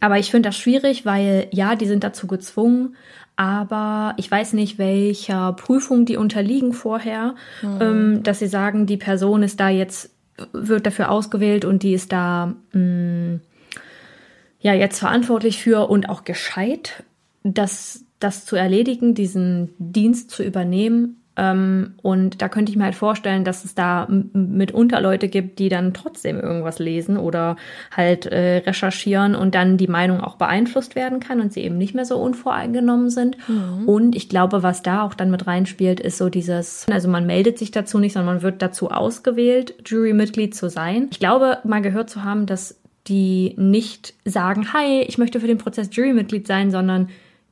[0.00, 2.94] Aber ich finde das schwierig, weil ja, die sind dazu gezwungen,
[3.36, 7.34] aber ich weiß nicht, welcher Prüfung die unterliegen vorher,
[7.80, 10.10] ähm, dass sie sagen, die Person ist da jetzt,
[10.52, 13.40] wird dafür ausgewählt und die ist da mh,
[14.60, 17.02] ja jetzt verantwortlich für und auch gescheit,
[17.42, 21.16] das, das zu erledigen, diesen Dienst zu übernehmen.
[21.36, 25.68] Ähm, und da könnte ich mir halt vorstellen, dass es da mitunter Leute gibt, die
[25.68, 27.56] dann trotzdem irgendwas lesen oder
[27.96, 31.94] halt äh, recherchieren und dann die Meinung auch beeinflusst werden kann und sie eben nicht
[31.94, 33.38] mehr so unvoreingenommen sind.
[33.86, 37.58] Und ich glaube, was da auch dann mit reinspielt, ist so dieses, also man meldet
[37.58, 41.08] sich dazu nicht, sondern man wird dazu ausgewählt, Jurymitglied zu sein.
[41.12, 45.58] Ich glaube, mal gehört zu haben, dass die nicht sagen, hi, ich möchte für den
[45.58, 47.08] Prozess Jurymitglied sein, sondern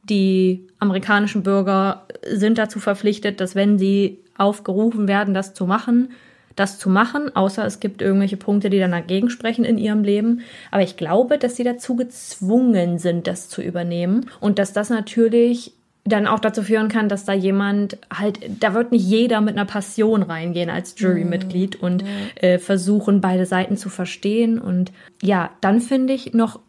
[0.09, 6.11] die amerikanischen Bürger sind dazu verpflichtet, dass wenn sie aufgerufen werden, das zu machen,
[6.57, 10.41] das zu machen, außer es gibt irgendwelche Punkte, die dann dagegen sprechen in ihrem Leben.
[10.71, 15.73] Aber ich glaube, dass sie dazu gezwungen sind, das zu übernehmen und dass das natürlich
[16.05, 19.67] dann auch dazu führen kann, dass da jemand halt, da wird nicht jeder mit einer
[19.67, 22.03] Passion reingehen als Jurymitglied und
[22.37, 24.59] äh, versuchen, beide Seiten zu verstehen.
[24.59, 24.91] Und
[25.23, 26.61] ja, dann finde ich noch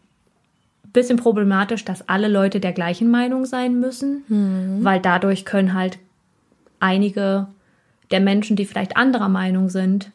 [0.92, 4.24] bisschen problematisch, dass alle Leute der gleichen Meinung sein müssen,
[4.84, 5.98] weil dadurch können halt
[6.80, 7.48] einige
[8.10, 10.10] der Menschen, die vielleicht anderer Meinung sind,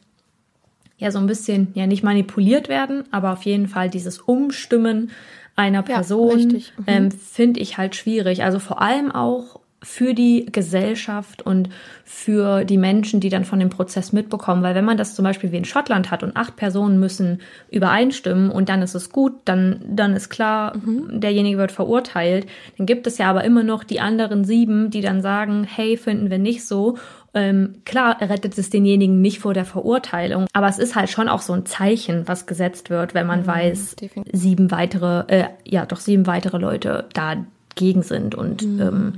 [0.98, 5.10] ja so ein bisschen, ja nicht manipuliert werden, aber auf jeden Fall dieses Umstimmen
[5.54, 6.72] einer Person richtig.
[6.78, 6.84] Mhm.
[6.86, 8.42] ähm, finde ich halt schwierig.
[8.44, 11.70] Also vor allem auch für die Gesellschaft und
[12.04, 14.62] für die Menschen, die dann von dem Prozess mitbekommen.
[14.64, 18.50] Weil wenn man das zum Beispiel wie in Schottland hat und acht Personen müssen übereinstimmen
[18.50, 20.74] und dann ist es gut, dann, dann ist klar,
[21.08, 22.46] derjenige wird verurteilt.
[22.76, 26.30] Dann gibt es ja aber immer noch die anderen sieben, die dann sagen, hey, finden
[26.30, 26.98] wir nicht so.
[27.32, 31.42] Ähm, klar rettet es denjenigen nicht vor der Verurteilung, aber es ist halt schon auch
[31.42, 34.40] so ein Zeichen, was gesetzt wird, wenn man weiß, definitiv.
[34.40, 39.12] sieben weitere, äh, ja, doch sieben weitere Leute dagegen sind und ähm,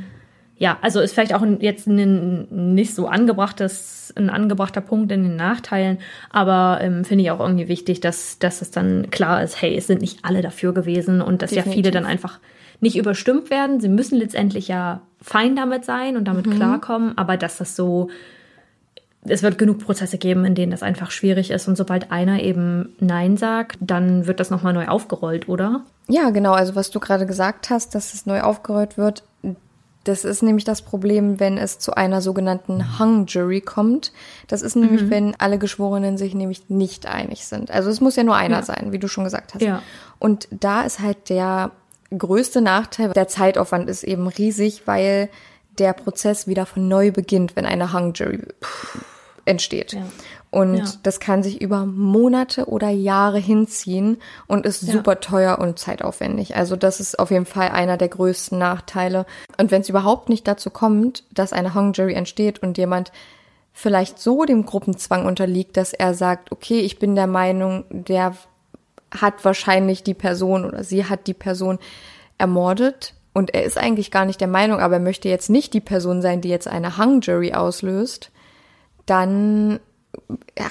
[0.59, 5.37] ja, also ist vielleicht auch jetzt ein nicht so angebrachtes, ein angebrachter Punkt in den
[5.37, 5.99] Nachteilen,
[6.31, 9.87] aber ähm, finde ich auch irgendwie wichtig, dass, dass es dann klar ist, hey, es
[9.87, 11.93] sind nicht alle dafür gewesen und dass ja viele Definitiv.
[11.93, 12.41] dann einfach
[12.81, 13.81] nicht überstimmt werden.
[13.81, 18.09] Sie müssen letztendlich ja fein damit sein und damit klarkommen, aber dass das so,
[19.23, 22.97] es wird genug Prozesse geben, in denen das einfach schwierig ist und sobald einer eben
[22.99, 25.85] Nein sagt, dann wird das nochmal neu aufgerollt, oder?
[26.09, 26.53] Ja, genau.
[26.53, 29.23] Also was du gerade gesagt hast, dass es neu aufgerollt wird,
[30.09, 34.13] Das ist nämlich das Problem, wenn es zu einer sogenannten Hung Jury kommt.
[34.47, 35.11] Das ist nämlich, Mhm.
[35.11, 37.71] wenn alle Geschworenen sich nämlich nicht einig sind.
[37.71, 38.63] Also es muss ja nur einer Ja.
[38.63, 39.63] sein, wie du schon gesagt hast.
[39.63, 39.83] Ja.
[40.19, 41.73] Und da ist halt der
[42.17, 45.29] größte Nachteil, der Zeitaufwand ist eben riesig, weil
[45.79, 48.41] der Prozess wieder von neu beginnt, wenn eine Hung Jury
[49.45, 49.93] entsteht.
[49.93, 50.03] Ja.
[50.51, 50.85] Und Ja.
[51.03, 54.93] das kann sich über Monate oder Jahre hinziehen und ist Ja.
[54.95, 56.57] super teuer und zeitaufwendig.
[56.57, 59.27] Also das ist auf jeden Fall einer der größten Nachteile.
[59.59, 63.13] Und wenn es überhaupt nicht dazu kommt, dass eine Hung Jury entsteht und jemand
[63.75, 68.35] vielleicht so dem Gruppenzwang unterliegt, dass er sagt, okay, ich bin der Meinung, der
[69.17, 71.79] hat wahrscheinlich die Person oder sie hat die Person
[72.39, 75.81] ermordet und er ist eigentlich gar nicht der Meinung, aber er möchte jetzt nicht die
[75.81, 78.31] Person sein, die jetzt eine Hung Jury auslöst,
[79.07, 79.79] dann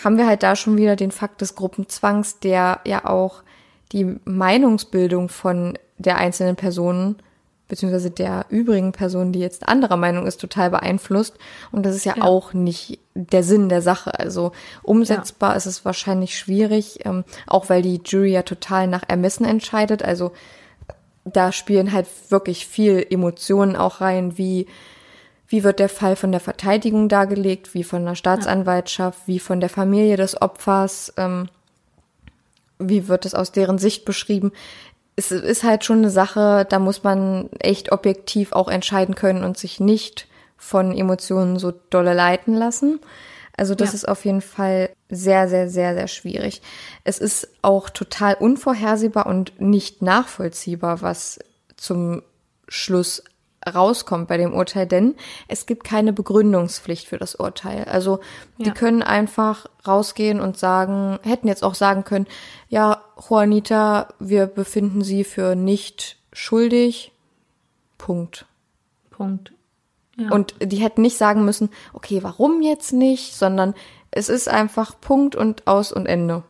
[0.03, 3.43] haben wir halt da schon wieder den Fakt des Gruppenzwangs, der ja auch
[3.91, 7.17] die Meinungsbildung von der einzelnen Personen
[7.67, 11.35] beziehungsweise der übrigen Person, die jetzt anderer Meinung ist, total beeinflusst.
[11.71, 12.23] Und das ist ja, Ja.
[12.23, 14.17] auch nicht der Sinn der Sache.
[14.17, 19.45] Also umsetzbar ist es wahrscheinlich schwierig, ähm, auch weil die Jury ja total nach Ermessen
[19.45, 20.01] entscheidet.
[20.01, 20.31] Also
[21.25, 24.67] da spielen halt wirklich viel Emotionen auch rein, wie
[25.47, 29.69] wie wird der Fall von der Verteidigung dargelegt, wie von der Staatsanwaltschaft, wie von der
[29.69, 31.49] Familie des Opfers, ähm,
[32.79, 34.51] wie wird es aus deren Sicht beschrieben.
[35.15, 39.57] Es ist halt schon eine Sache, da muss man echt objektiv auch entscheiden können und
[39.57, 40.27] sich nicht
[40.57, 42.99] von Emotionen so dolle leiten lassen.
[43.55, 43.95] Also das Ja.
[43.95, 46.61] ist auf jeden Fall sehr, sehr, sehr, sehr schwierig.
[47.03, 51.39] Es ist auch total unvorhersehbar und nicht nachvollziehbar, was
[51.75, 52.21] zum
[52.67, 53.23] Schluss
[53.70, 55.15] rauskommt bei dem Urteil, denn
[55.47, 57.86] es gibt keine Begründungspflicht für das Urteil.
[57.86, 58.20] Also
[58.57, 58.74] die Ja.
[58.74, 62.28] können einfach rausgehen und sagen, hätten jetzt auch sagen können,
[62.70, 67.11] ja, Juanita, wir befinden sie für nicht schuldig.
[67.97, 68.45] Punkt.
[69.11, 69.51] Punkt.
[70.18, 70.32] Ja.
[70.32, 73.74] Und die hätten nicht sagen müssen, okay, warum jetzt nicht, sondern
[74.11, 76.43] es ist einfach Punkt und aus und Ende.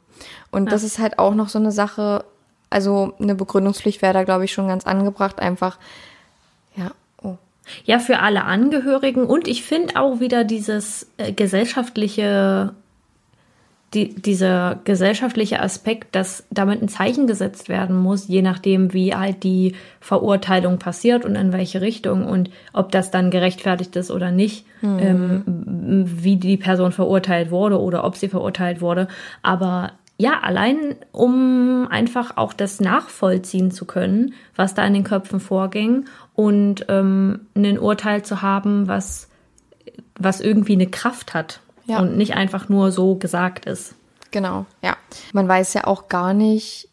[0.52, 2.26] Und das ist halt auch noch so eine Sache,
[2.70, 5.78] also eine Begründungspflicht wäre da, glaube ich, schon ganz angebracht, einfach,
[6.76, 6.92] ja.
[7.86, 12.74] Ja, für alle Angehörigen und ich finde auch wieder dieses äh, gesellschaftliche,
[13.94, 19.44] die, dieser gesellschaftliche Aspekt, dass damit ein Zeichen gesetzt werden muss, je nachdem, wie halt
[19.44, 24.66] die Verurteilung passiert und in welche Richtung und ob das dann gerechtfertigt ist oder nicht,
[24.84, 25.44] ähm,
[26.06, 29.08] wie die Person verurteilt wurde oder ob sie verurteilt wurde.
[29.42, 35.40] Aber ja, allein um einfach auch das nachvollziehen zu können, was da in den Köpfen
[35.40, 36.06] vorging
[36.38, 39.28] und ähm, ein Urteil zu haben, was,
[40.20, 42.00] was irgendwie eine Kraft hat Ja.
[42.00, 43.96] und nicht einfach nur so gesagt ist.
[44.30, 44.96] Genau, ja.
[45.34, 46.90] Man weiß ja auch gar nicht,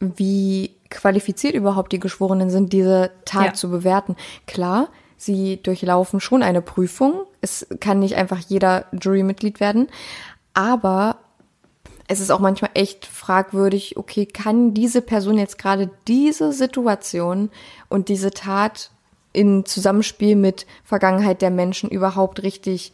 [0.00, 3.52] wie qualifiziert überhaupt die Geschworenen sind, diese Tat Ja.
[3.52, 4.16] zu bewerten.
[4.46, 4.88] Klar,
[5.18, 7.24] sie durchlaufen schon eine Prüfung.
[7.42, 9.88] Es kann nicht einfach jeder Jurymitglied werden.
[10.54, 11.15] Aber
[12.08, 17.50] es ist auch manchmal echt fragwürdig, okay, kann diese Person jetzt gerade diese Situation
[17.88, 18.90] und diese Tat
[19.32, 22.92] in Zusammenspiel mit Vergangenheit der Menschen überhaupt richtig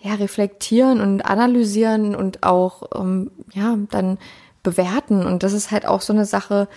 [0.00, 4.18] ja, reflektieren und analysieren und auch ähm, ja dann
[4.62, 5.24] bewerten.
[5.24, 6.68] Und das ist halt auch so eine Sache,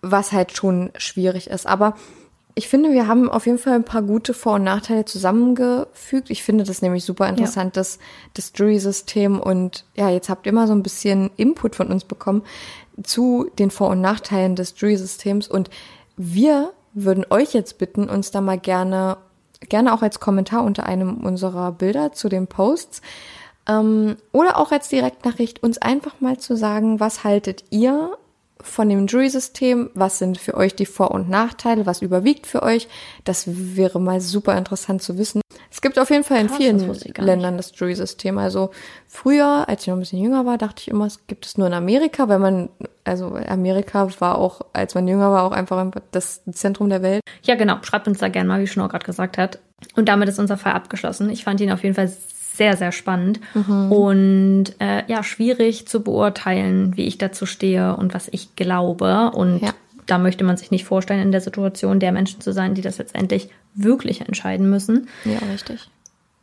[0.00, 1.66] was halt schon schwierig ist.
[1.66, 1.96] Aber
[2.58, 6.30] ich finde, wir haben auf jeden Fall ein paar gute Vor- und Nachteile zusammengefügt.
[6.30, 7.98] Ich finde das nämlich super interessant, das,
[8.32, 9.38] das Jury-System.
[9.38, 12.44] Und ja, jetzt habt ihr mal so ein bisschen Input von uns bekommen
[13.02, 15.48] zu den Vor- und Nachteilen des Jury-Systems.
[15.48, 15.68] Und
[16.16, 19.18] wir würden euch jetzt bitten, uns da mal gerne,
[19.68, 23.02] gerne auch als Kommentar unter einem unserer Bilder zu den Posts
[23.68, 28.16] ähm, oder auch als Direktnachricht uns einfach mal zu sagen, was haltet ihr
[28.66, 29.90] von dem Jury-System?
[29.94, 31.86] Was sind für euch die Vor- und Nachteile?
[31.86, 32.88] Was überwiegt für euch?
[33.24, 35.40] Das wäre mal super interessant zu wissen.
[35.70, 37.04] Es gibt auf jeden Fall in Krass, vielen das.
[37.18, 38.38] Ländern das Jury-System.
[38.38, 38.70] Also
[39.06, 41.66] früher, als ich noch ein bisschen jünger war, dachte ich immer, es gibt es nur
[41.66, 42.68] in Amerika, weil man,
[43.04, 47.20] also Amerika war auch, als man jünger war, auch einfach das Zentrum der Welt.
[47.42, 47.76] Ja, genau.
[47.82, 49.58] Schreibt uns da gerne mal, wie Schnur gerade gesagt hat.
[49.94, 51.30] Und damit ist unser Fall abgeschlossen.
[51.30, 52.10] Ich fand ihn auf jeden Fall
[52.56, 58.28] sehr, sehr spannend und äh, ja, schwierig zu beurteilen, wie ich dazu stehe und was
[58.32, 59.30] ich glaube.
[59.34, 59.70] Und Ja.
[60.06, 62.98] da möchte man sich nicht vorstellen, in der Situation der Menschen zu sein, die das
[62.98, 65.08] letztendlich wirklich entscheiden müssen.
[65.24, 65.88] Ja, richtig.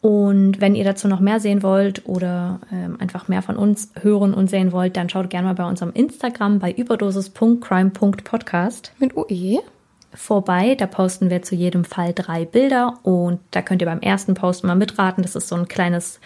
[0.02, 4.34] Und wenn ihr dazu noch mehr sehen wollt oder ähm, einfach mehr von uns hören
[4.34, 9.60] und sehen wollt, dann schaut gerne mal bei unserem Instagram bei überdosis.crime.podcast Mit UE?
[10.14, 10.76] Vorbei.
[10.76, 14.64] Da posten wir zu jedem Fall drei Bilder und da könnt ihr beim ersten Post
[14.64, 15.24] mal mitraten.
[15.24, 16.20] Das ist so ein kleines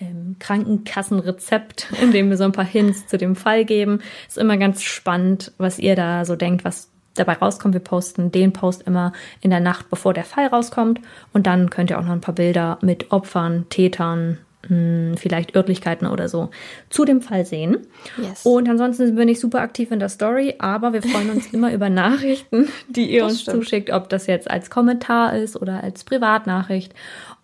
[0.00, 4.00] ähm, Krankenkassenrezept, in dem wir so ein paar Hints zu dem Fall geben.
[4.28, 7.74] Ist immer ganz spannend, was ihr da so denkt, was dabei rauskommt.
[7.74, 11.00] Wir posten den Post immer in der Nacht, bevor der Fall rauskommt.
[11.32, 14.38] Und dann könnt ihr auch noch ein paar Bilder mit Opfern, Tätern,
[14.68, 16.50] mh, vielleicht Örtlichkeiten oder so
[16.90, 17.78] zu dem Fall sehen.
[18.18, 18.44] Yes.
[18.44, 21.90] Und ansonsten bin ich super aktiv in der Story, aber wir freuen uns immer über
[21.90, 23.56] Nachrichten, die ihr Das uns stimmt.
[23.64, 26.94] zuschickt, ob das jetzt als Kommentar ist oder als Privatnachricht.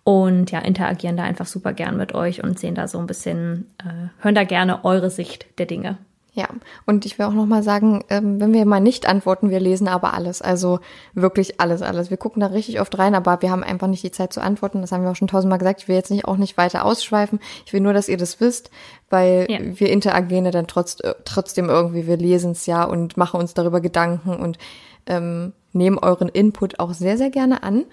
[0.03, 3.67] Und ja, interagieren da einfach super gern mit euch und sehen da so ein bisschen,
[3.79, 5.97] äh, hören da gerne eure Sicht der Dinge.
[6.33, 6.47] Ja,
[6.85, 9.87] und ich will auch noch mal sagen, ähm, wenn wir mal nicht antworten, wir lesen
[9.87, 10.41] aber alles.
[10.41, 10.79] Also
[11.13, 12.11] wirklich alles, alles.
[12.11, 14.81] Wir gucken da richtig oft rein, aber wir haben einfach nicht die Zeit zu antworten.
[14.81, 15.81] Das haben wir auch schon tausendmal gesagt.
[15.81, 17.39] Ich will jetzt nicht auch nicht weiter ausschweifen.
[17.65, 18.69] Ich will nur, dass ihr das wisst,
[19.09, 19.57] weil Ja.
[19.61, 22.05] wir interagieren ja dann trotz, äh, trotzdem irgendwie.
[22.05, 24.59] Wir lesen es ja und machen uns darüber Gedanken und
[25.07, 27.85] ähm, nehmen euren Input auch sehr, sehr gerne an.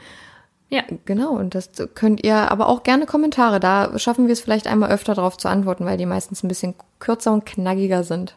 [0.68, 3.60] Ja, Genau, und das könnt ihr aber auch gerne Kommentare.
[3.60, 6.74] Da schaffen wir es vielleicht einmal öfter darauf zu antworten, weil die meistens ein bisschen
[6.98, 8.36] kürzer und knackiger sind.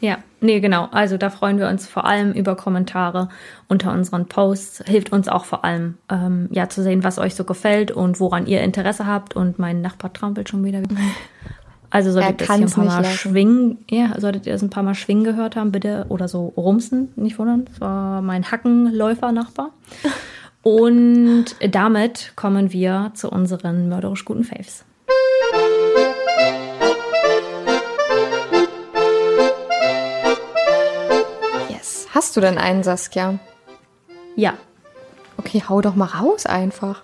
[0.00, 0.88] Ja, nee, genau.
[0.90, 3.28] Also da freuen wir uns vor allem über Kommentare
[3.68, 4.82] unter unseren Posts.
[4.86, 8.48] Hilft uns auch vor allem, ähm, ja, zu sehen, was euch so gefällt und woran
[8.48, 9.36] ihr Interesse habt.
[9.36, 10.82] Und mein Nachbar trampelt schon wieder.
[11.94, 13.18] Also solltet ihr das ein paar Mal lassen.
[13.18, 17.12] schwingen, ja, solltet ihr das ein paar Mal schwingen gehört haben, bitte, oder so rumsen,
[17.16, 17.66] nicht wundern.
[17.66, 19.72] Das war mein Hackenläufer-Nachbar.
[20.62, 24.84] Und damit kommen wir zu unseren mörderisch guten Faves.
[31.68, 32.06] Yes.
[32.14, 33.38] Hast du denn einen, Saskia?
[34.36, 34.54] Ja,
[35.44, 37.02] Okay, hau doch mal raus einfach.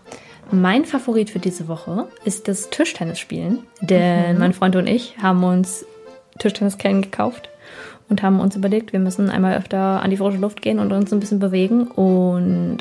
[0.51, 5.85] Mein Favorit für diese Woche ist das Tischtennisspielen, denn mein Freund und ich haben uns
[6.39, 7.51] Tischtennisketten gekauft
[8.09, 11.13] und haben uns überlegt, wir müssen einmal öfter an die frische Luft gehen und uns
[11.13, 11.89] ein bisschen bewegen.
[11.89, 12.79] Und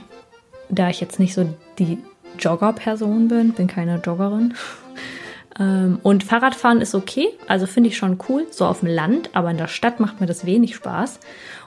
[0.70, 1.47] da ich jetzt nicht so
[1.80, 1.99] die
[2.39, 4.53] Jogger-Person bin, bin keine Joggerin.
[5.59, 9.51] Ähm, und Fahrradfahren ist okay, also finde ich schon cool, so auf dem Land, aber
[9.51, 11.20] in der Stadt macht mir das wenig Spaß.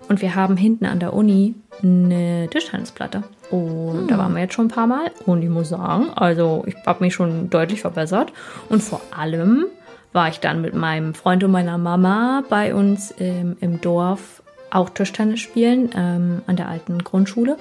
[0.08, 3.22] Und wir haben hinten an der Uni eine Tischtennisplatte.
[3.50, 5.12] Und da waren wir jetzt schon ein paar Mal.
[5.24, 8.32] Und ich muss sagen, also ich habe mich schon deutlich verbessert.
[8.68, 9.66] Und vor allem
[10.12, 14.39] war ich dann mit meinem Freund und meiner Mama bei uns ähm, im Dorf
[14.70, 17.56] auch Tischtennis spielen ähm, an der alten Grundschule.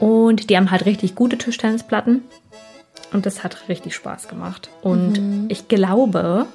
[0.00, 2.22] Und die haben halt richtig gute Tischtennisplatten.
[3.12, 4.70] Und das hat richtig Spaß gemacht.
[4.82, 6.46] Und ich glaube,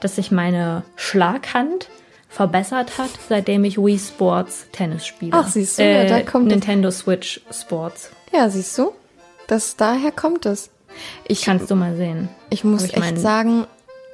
[0.00, 1.88] dass sich meine Schlaghand
[2.30, 5.32] verbessert hat, seitdem ich Wii Sports Tennis spiele.
[5.34, 8.10] Ach, siehst du, ja, da kommt es- Nintendo Switch Sports.
[8.32, 8.92] Ja, siehst du?
[9.48, 10.70] Das, daher kommt es.
[11.26, 12.28] Ich, Kannst du mal sehen.
[12.50, 13.66] ich muss ich echt meinen- sagen,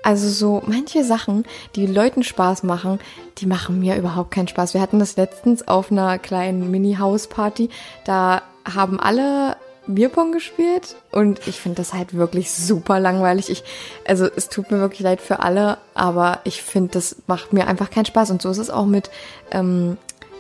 [0.05, 1.45] also so manche Sachen,
[1.75, 3.01] die Leuten Spaß machen,
[3.39, 4.75] die machen mir überhaupt keinen Spaß.
[4.75, 7.71] Wir hatten das letztens auf einer kleinen Mini-Hausparty.
[8.05, 13.49] Da haben alle Bierpong gespielt und ich finde das halt wirklich super langweilig.
[13.49, 13.65] Ich,
[14.07, 17.91] also es tut mir wirklich leid für alle, aber ich finde, das macht mir einfach
[17.91, 18.31] keinen Spaß.
[18.31, 19.11] Und so ist es auch mit,
[19.53, 19.97] ähm,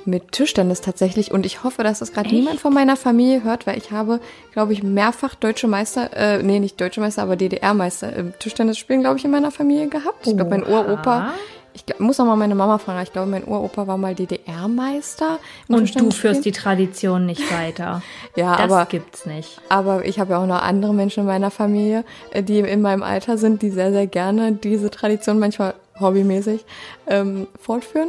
[0.07, 1.33] mit Tischtennis tatsächlich.
[1.33, 4.21] Und ich hoffe, dass das gerade niemand von meiner Familie hört, weil ich habe,
[4.53, 9.01] glaube ich, mehrfach deutsche Meister, äh, nee, nicht deutsche Meister, aber DDR-Meister im Tischtennis spielen,
[9.01, 10.27] glaube ich, in meiner Familie gehabt.
[10.27, 10.65] Ich glaube, mein.
[10.65, 11.33] Uropa,
[11.77, 14.15] ich glaub, muss auch mal meine Mama fragen, aber ich glaube, mein Uropa war mal
[14.15, 15.39] DDR-Meister.
[15.69, 18.03] Und du führst die Tradition nicht weiter.
[18.37, 19.61] Ja, das aber- gibt's nicht.
[19.69, 23.03] Aber ich habe ja auch noch andere Menschen in meiner Familie, äh, die in meinem
[23.03, 26.65] Alter sind, die sehr, sehr gerne diese Tradition manchmal hobbymäßig
[27.07, 28.09] ähm, fortführen.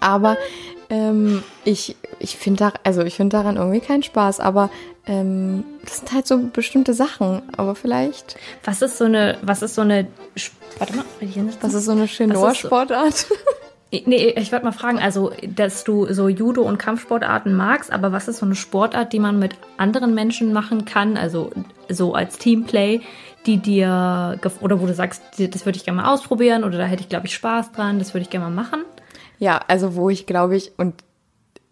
[0.00, 0.36] Aber
[0.90, 4.40] ähm, ich, ich finde da, also ich finde daran irgendwie keinen Spaß.
[4.40, 4.70] Aber
[5.06, 7.42] ähm, das sind halt so bestimmte Sachen.
[7.56, 10.06] Aber vielleicht, Was ist so eine, was ist so eine,
[10.78, 11.04] warte mal,
[11.60, 13.26] das ist so eine Chinois-Sportart.
[13.90, 18.28] Nee, ich wollte mal fragen, also, dass du so Judo- und Kampfsportarten magst, aber was
[18.28, 21.50] ist so eine Sportart, die man mit anderen Menschen machen kann, also
[21.88, 23.00] so als Teamplay,
[23.46, 27.02] die dir, oder wo du sagst, das würde ich gerne mal ausprobieren oder da hätte
[27.02, 28.84] ich, glaube ich, Spaß dran, das würde ich gerne mal machen?
[29.38, 30.94] Ja, also wo ich glaube ich und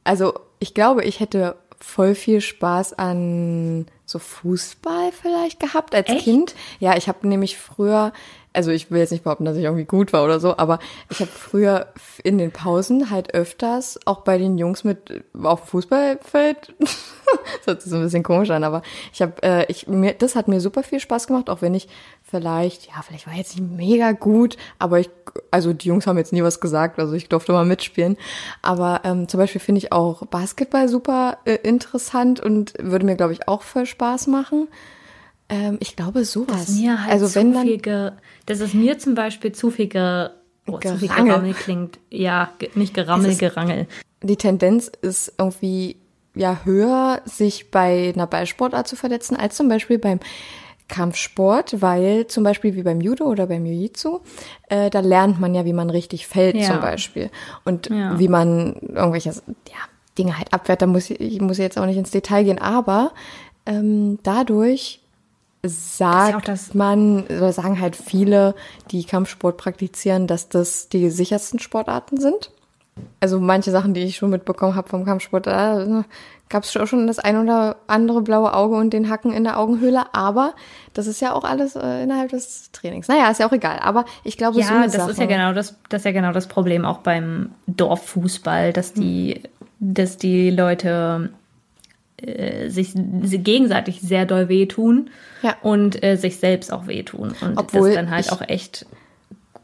[0.05, 6.25] also ich glaube, ich hätte voll viel Spaß an so Fußball vielleicht gehabt als Echt?
[6.25, 6.55] Kind.
[6.79, 8.12] Ja, ich habe nämlich früher,
[8.53, 10.79] also ich will jetzt nicht behaupten, dass ich irgendwie gut war oder so, aber
[11.11, 11.89] ich habe früher
[12.23, 16.75] in den Pausen halt öfters auch bei den Jungs mit auf dem Fußballfeld.
[16.79, 20.37] das hört sich so ein bisschen komisch an, aber ich habe äh, ich mir das
[20.37, 21.89] hat mir super viel Spaß gemacht, auch wenn ich
[22.29, 25.11] vielleicht ja, vielleicht war ich jetzt nicht mega gut, aber ich
[25.51, 28.16] also die Jungs haben jetzt nie was gesagt, also ich durfte mal mitspielen,
[28.62, 33.33] aber ähm, zum Beispiel finde ich auch Basketball super äh, interessant und würde mir glaube
[33.33, 34.68] ich auch voll Spaß machen.
[35.49, 36.70] Ähm, ich glaube sowas.
[36.70, 38.12] Mir halt also wenn dann viel ge,
[38.47, 40.31] das ist mir zum Beispiel zu viel ge,
[40.66, 41.27] oh, zu viel Gerangel.
[41.35, 41.99] Gerammel klingt.
[42.11, 43.87] Ja, ge, nicht Gerammel, Es ist- Gerangel.
[44.22, 45.97] die Tendenz ist irgendwie
[46.35, 50.18] ja höher, sich bei einer Ballsportart zu verletzen, als zum Beispiel beim
[50.89, 54.20] Kampfsport, weil zum Beispiel wie beim Judo oder beim Jiu-Jitsu,
[54.68, 56.66] äh, da lernt man ja, wie man richtig fällt Ja.
[56.72, 57.30] zum Beispiel
[57.64, 58.18] und Ja.
[58.18, 59.78] wie man irgendwelche ja,
[60.18, 60.82] Dinge halt abwehrt.
[60.82, 63.12] Da muss ich, ich muss jetzt auch nicht ins Detail gehen, aber
[63.66, 65.01] ähm, dadurch
[65.64, 68.55] sagt auch das- man, oder sagen halt viele,
[68.93, 72.53] die Kampfsport praktizieren, dass das die sichersten Sportarten sind.
[73.20, 76.05] Also manche Sachen, die ich schon mitbekommen habe vom Kampfsport, da
[76.49, 80.14] gab es schon das ein oder andere blaue Auge und den Hacken in der Augenhöhle,
[80.14, 80.55] aber
[80.94, 83.09] das ist ja auch alles äh, innerhalb des Trainings.
[83.09, 85.11] Naja, ist ja auch egal, aber ich glaube, so Ja, eine das Sache.
[85.11, 89.42] ist ja genau das, das ist ja genau das Problem auch beim Dorffußball, dass die,
[89.80, 91.30] dass die Leute
[92.18, 95.11] äh, sich gegenseitig sehr doll wehtun
[95.42, 95.57] Ja.
[95.62, 98.86] und äh, sich selbst auch wehtun und Obwohl das dann halt auch echt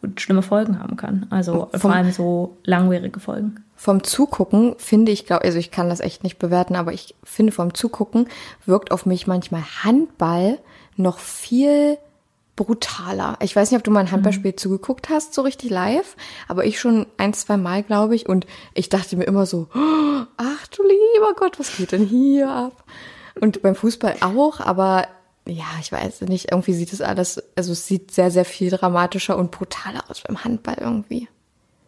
[0.00, 1.26] gut schlimme Folgen haben kann.
[1.30, 3.62] Also vor allem so langwierige Folgen.
[3.82, 7.50] Vom Zugucken finde ich, glaube also ich kann das echt nicht bewerten, aber ich finde
[7.50, 8.28] vom Zugucken
[8.64, 10.60] wirkt auf mich manchmal Handball
[10.94, 11.98] noch viel
[12.54, 13.36] brutaler.
[13.40, 16.14] Ich weiß nicht, ob du mal ein Handballspiel zugeguckt hast, so richtig live,
[16.46, 19.78] aber ich schon ein, zwei Mal, glaube ich, und ich dachte mir immer so, "Oh,
[20.36, 22.84] ach du lieber Gott, was geht denn hier ab?
[23.40, 25.08] Und beim Fußball auch, aber
[25.44, 29.36] ja, ich weiß nicht, irgendwie sieht es alles, also es sieht sehr, sehr viel dramatischer
[29.36, 31.26] und brutaler aus beim Handball irgendwie.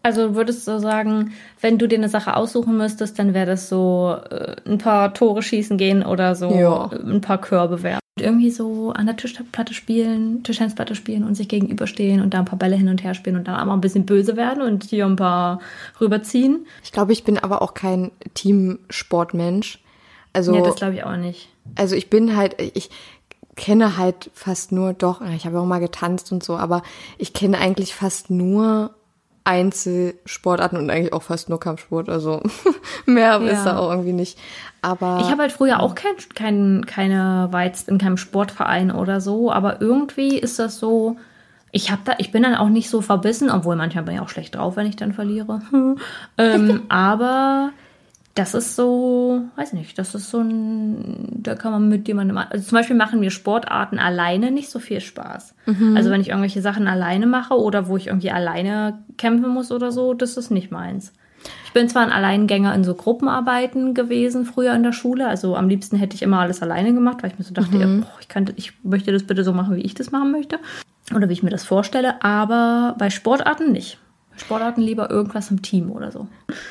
[0.04, 1.32] Also würdest du sagen,
[1.62, 5.42] wenn du dir eine Sache aussuchen müsstest, dann wäre das so äh, ein paar Tore
[5.42, 6.90] schießen gehen oder so Ja.
[6.92, 8.00] ein paar Körbe werfen.
[8.20, 12.58] Irgendwie so an der Tischplatte spielen, Tischtennisplatte spielen und sich gegenüberstehen und da ein paar
[12.58, 15.06] Bälle hin und her spielen und dann auch mal ein bisschen böse werden und hier
[15.06, 15.58] ein paar
[16.00, 16.66] rüberziehen.
[16.84, 19.80] Ich glaube, ich bin aber auch kein Teamsportmensch.
[20.32, 21.48] Also, Ja, das glaube ich auch nicht.
[21.76, 22.90] also ich bin halt, ich
[23.56, 26.82] kenne halt fast nur, doch, ich habe auch mal getanzt und so, aber
[27.18, 28.94] ich kenne eigentlich fast nur
[29.44, 32.08] Einzelsportarten und eigentlich auch fast nur Kampfsport.
[32.08, 32.42] Also
[33.06, 33.50] mehr Ja.
[33.52, 34.38] ist da auch irgendwie nicht.
[34.82, 39.20] Aber Ich habe halt früher auch kein, kein, keine war jetzt in keinem Sportverein oder
[39.20, 41.16] so, aber irgendwie ist das so.
[41.72, 44.28] Ich habe da, ich bin dann auch nicht so verbissen, obwohl manchmal bin ich auch
[44.28, 45.60] schlecht drauf, wenn ich dann verliere.
[46.38, 47.70] ähm, aber
[48.34, 52.68] das ist so, weiß nicht, das ist so ein, da kann man mit jemandem, also
[52.68, 55.54] zum Beispiel machen mir Sportarten alleine nicht so viel Spaß.
[55.94, 59.92] Also wenn ich irgendwelche Sachen alleine mache oder wo ich irgendwie alleine kämpfen muss oder
[59.92, 61.12] so, das ist nicht meins.
[61.66, 65.68] Ich bin zwar ein Alleingänger in so Gruppenarbeiten gewesen früher in der Schule, also am
[65.68, 68.28] liebsten hätte ich immer alles alleine gemacht, weil ich mir so dachte, ja, boah, ich,
[68.28, 70.58] könnte, ich möchte das bitte so machen, wie ich das machen möchte
[71.14, 73.98] oder wie ich mir das vorstelle, aber bei Sportarten nicht.
[74.36, 76.26] Sportarten lieber irgendwas im Team oder so.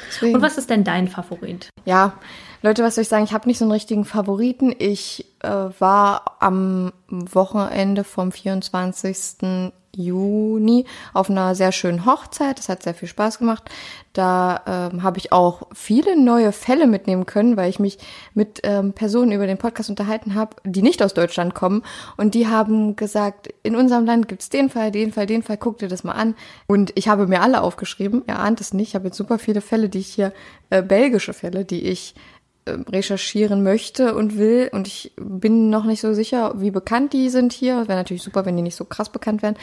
[0.07, 1.69] deswegen- Und was ist denn dein Favorit?
[1.85, 2.13] Ja,
[2.61, 3.23] Leute, was soll ich sagen?
[3.25, 4.73] Ich habe nicht so einen richtigen Favoriten.
[4.77, 5.49] Ich äh,
[5.79, 9.73] war am Wochenende vom 24.
[9.95, 12.57] Juni auf einer sehr schönen Hochzeit.
[12.57, 13.69] Das hat sehr viel Spaß gemacht.
[14.13, 17.97] Da ähm, habe ich auch viele neue Fälle mitnehmen können, weil ich mich
[18.33, 21.83] mit ähm, Personen über den Podcast unterhalten habe, die nicht aus Deutschland kommen.
[22.17, 25.79] Und die haben gesagt, in unserem Land gibt's den Fall, den Fall, den Fall, guck
[25.79, 26.35] dir das mal an.
[26.67, 28.23] Und ich habe mir alle aufgeschrieben.
[28.27, 28.89] Ihr ahnt es nicht.
[28.89, 30.33] Ich habe jetzt super viele Fälle, die ich hier,
[30.69, 32.15] äh, belgische Fälle, die ich
[32.67, 34.69] recherchieren möchte und will.
[34.71, 37.87] Und ich bin noch nicht so sicher, wie bekannt die sind hier.
[37.87, 39.55] Wäre natürlich super, wenn die nicht so krass bekannt wären.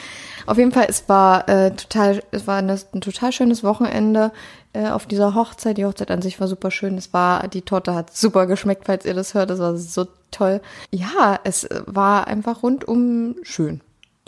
[0.47, 4.33] Auf jeden Fall, es war äh, total, es war eine, ein total schönes Wochenende
[4.73, 5.79] äh, auf dieser Hochzeit.
[5.79, 6.99] Die Hochzeit an sich war super schön.
[6.99, 9.51] Es war, die Torte hat super geschmeckt, falls ihr das hört.
[9.51, 10.61] Das war so toll.
[10.91, 13.81] Ja, es äh, war einfach rundum schön,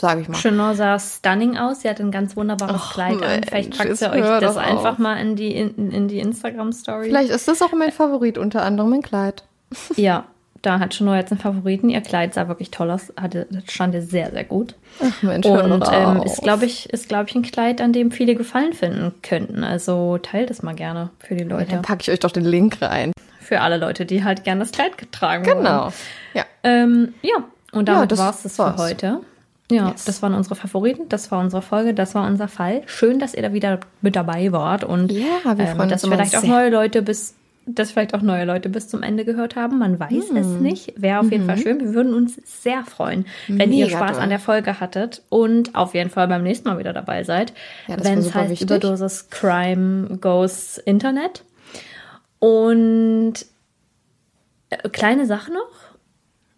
[0.03, 0.37] sage ich mal.
[0.37, 1.81] Chanel sah stunning aus.
[1.81, 3.41] Sie hatte ein ganz wunderbares Och, Kleid an.
[3.49, 4.99] Vielleicht Mensch, packt sie euch das einfach auf.
[4.99, 7.07] mal in die, in, in die Instagram-Story.
[7.07, 9.45] Vielleicht ist das auch mein Favorit, unter anderem mein Kleid.
[9.97, 10.25] Ja,
[10.61, 11.89] da hat Chanel jetzt einen Favoriten.
[11.89, 13.13] Ihr Kleid sah wirklich toll aus.
[13.21, 14.75] Hatte, das stand ihr sehr, sehr gut.
[15.03, 18.35] Ach Mensch, Und ähm, ist, glaube ich, ist, glaube ich, ein Kleid, an dem viele
[18.35, 19.65] Gefallen finden könnten.
[19.65, 21.71] Also teilt es mal gerne für die Leute.
[21.71, 23.13] Dann packe ich euch doch den Link rein.
[23.41, 25.59] Für alle Leute, die halt gerne das Kleid getragen haben.
[25.59, 25.93] Genau.
[26.35, 26.45] Ja.
[26.65, 27.37] Ähm, ja,
[27.73, 28.81] und Ja, damit das war es das für war's.
[28.81, 29.21] heute.
[29.73, 30.05] Ja, Yes.
[30.05, 32.83] das waren unsere Favoriten, das war unsere Folge, das war unser Fall.
[32.87, 36.37] Schön, dass ihr da wieder mit dabei wart und Ja, wir freuen dass uns vielleicht
[36.37, 36.51] auch sehr.
[36.51, 39.79] neue Leute bis dass vielleicht auch neue Leute bis zum Ende gehört haben.
[39.79, 40.62] Man weiß es Mhm.
[40.62, 40.95] nicht.
[41.01, 41.79] Wäre auf jeden Fall schön.
[41.79, 44.20] Wir würden uns sehr freuen, wenn ihr Mega Spaß doll.
[44.20, 47.53] an der Folge hattet und auf jeden Fall beim nächsten Mal wieder dabei seid.
[47.87, 48.64] Ja, wenn es heißt wichtig.
[48.68, 51.45] Überdosis Crime Goes Internet.
[52.41, 53.35] Und
[54.70, 55.91] äh, kleine Sache noch.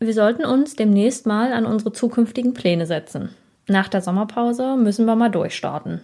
[0.06, 3.30] Wir sollten uns demnächst mal an unsere zukünftigen Pläne setzen.
[3.66, 6.00] Nach der Sommerpause müssen wir mal durchstarten.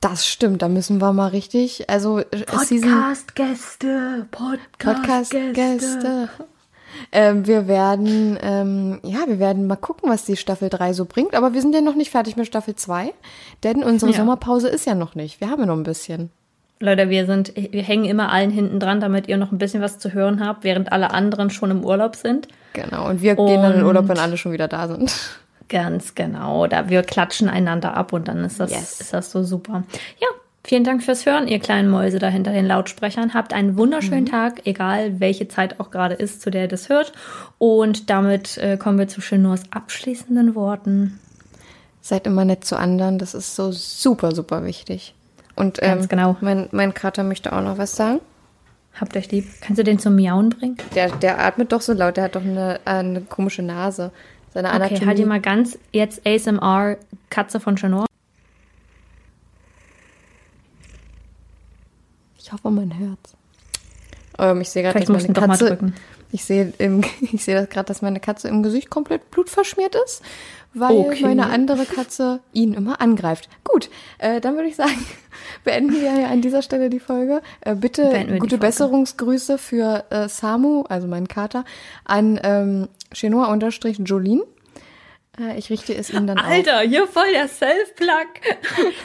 [0.00, 2.26] Das stimmt, da müssen wir mal richtig, also äh,
[2.58, 3.02] Season
[3.34, 4.26] Gäste,
[4.78, 6.28] Podcast-Gäste.
[7.10, 11.34] Ähm, wir werden, ähm, ja, wir werden mal gucken, was die Staffel 3 so bringt,
[11.34, 13.12] aber wir sind ja noch nicht fertig mit Staffel 2,
[13.62, 14.18] denn unsere Ja.
[14.18, 15.40] Sommerpause ist ja noch nicht.
[15.40, 16.30] Wir haben ja noch ein bisschen.
[16.80, 19.98] Leute, wir sind, wir hängen immer allen hinten dran, damit ihr noch ein bisschen was
[19.98, 22.48] zu hören habt, während alle anderen schon im Urlaub sind.
[22.72, 25.12] Genau, und wir gehen dann in Und- Urlaub, wenn alle schon wieder da sind.
[25.68, 26.66] Ganz genau.
[26.66, 29.00] Da wir klatschen einander ab und dann ist das, Yes.
[29.00, 29.84] ist das so super.
[30.20, 30.26] Ja,
[30.66, 33.34] Vielen Dank fürs Hören, ihr kleinen Mäuse da hinter den Lautsprechern.
[33.34, 37.12] Habt einen wunderschönen Tag, egal welche Zeit auch gerade ist, zu der ihr das hört.
[37.58, 41.20] Und damit äh, kommen wir zu Chenors abschließenden Worten.
[42.00, 45.14] Seid immer nett zu anderen, das ist so super, super wichtig.
[45.56, 46.36] Und ähm, Ganz genau.
[46.40, 48.20] mein, mein Kater möchte auch noch was sagen.
[48.94, 49.46] Habt euch lieb.
[49.60, 50.76] Kannst du den zum Miauen bringen?
[50.94, 54.12] Der, der atmet doch so laut, der hat doch eine, äh, eine komische Nase.
[54.52, 54.98] Seine Anatomie.
[54.98, 56.96] Okay, halt ihr mal ganz jetzt ASMR
[57.28, 58.06] Katze von Chenor.
[62.38, 63.36] Ich hoffe, man hört's.
[64.38, 65.78] Ähm, ich sehe gerade, dass meine Katze.
[66.32, 70.22] Ich sehe im, ich sehe gerade, dass meine Katze im Gesicht komplett blutverschmiert ist,
[70.72, 71.22] weil Okay.
[71.22, 73.48] meine andere Katze ihn immer angreift.
[73.62, 75.06] Gut, äh, dann würde ich sagen,
[75.64, 77.40] beenden wir an dieser Stelle die Folge.
[77.60, 78.58] Äh, bitte gute Folge.
[78.58, 81.64] Besserungsgrüße für äh, Samu, also meinen Kater,
[82.04, 84.42] an ähm, Chenoa-Jolin.
[85.40, 86.46] Äh, ich richte es ihm dann auf.
[86.46, 88.10] Alter, hier voll der Self-Plug.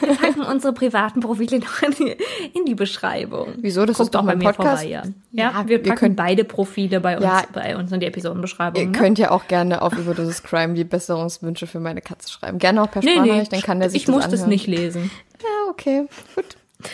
[0.00, 2.16] Wir packen unsere privaten Profile noch in die,
[2.56, 3.54] in die Beschreibung.
[3.58, 3.84] Wieso?
[3.86, 4.82] Das Guckt ist doch bei mir Podcast.
[4.82, 5.02] vorbei, ja.
[5.32, 7.42] Ja, Ja, wir packen könnt- beide Profile bei uns, Ja.
[7.52, 8.80] bei uns in die Episodenbeschreibung.
[8.80, 8.96] Ihr ne?
[8.98, 12.58] könnt ja auch gerne auf Überdosis Crime die Besserungswünsche für meine Katze schreiben.
[12.58, 14.48] Gerne auch per nee, nee, Sprachnachricht, dann kann der sich ich das muss das anhören.
[14.50, 15.10] nicht lesen.
[15.42, 16.44] Ja, okay, gut.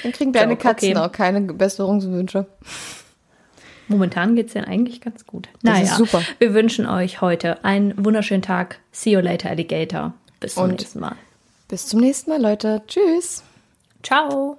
[0.02, 0.98] Dann kriegen deine Katzen okay.
[0.98, 2.46] auch keine Besserungswünsche.
[3.88, 5.48] Momentan geht's denen eigentlich ganz gut.
[5.62, 6.22] Das naja, ist super.
[6.38, 8.80] wir wünschen euch heute einen wunderschönen Tag.
[8.92, 10.12] See you later, Alligator.
[10.40, 11.16] Bis zum Und- nächsten Mal.
[11.68, 12.82] Bis zum nächsten Mal, Leute.
[12.86, 13.42] Tschüss.
[14.02, 14.58] Ciao.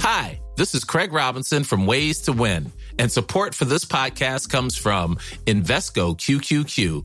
[0.00, 4.76] Hi, this is Craig Robinson from Ways to Win, and support for this podcast comes
[4.76, 7.04] from Invesco QQQ,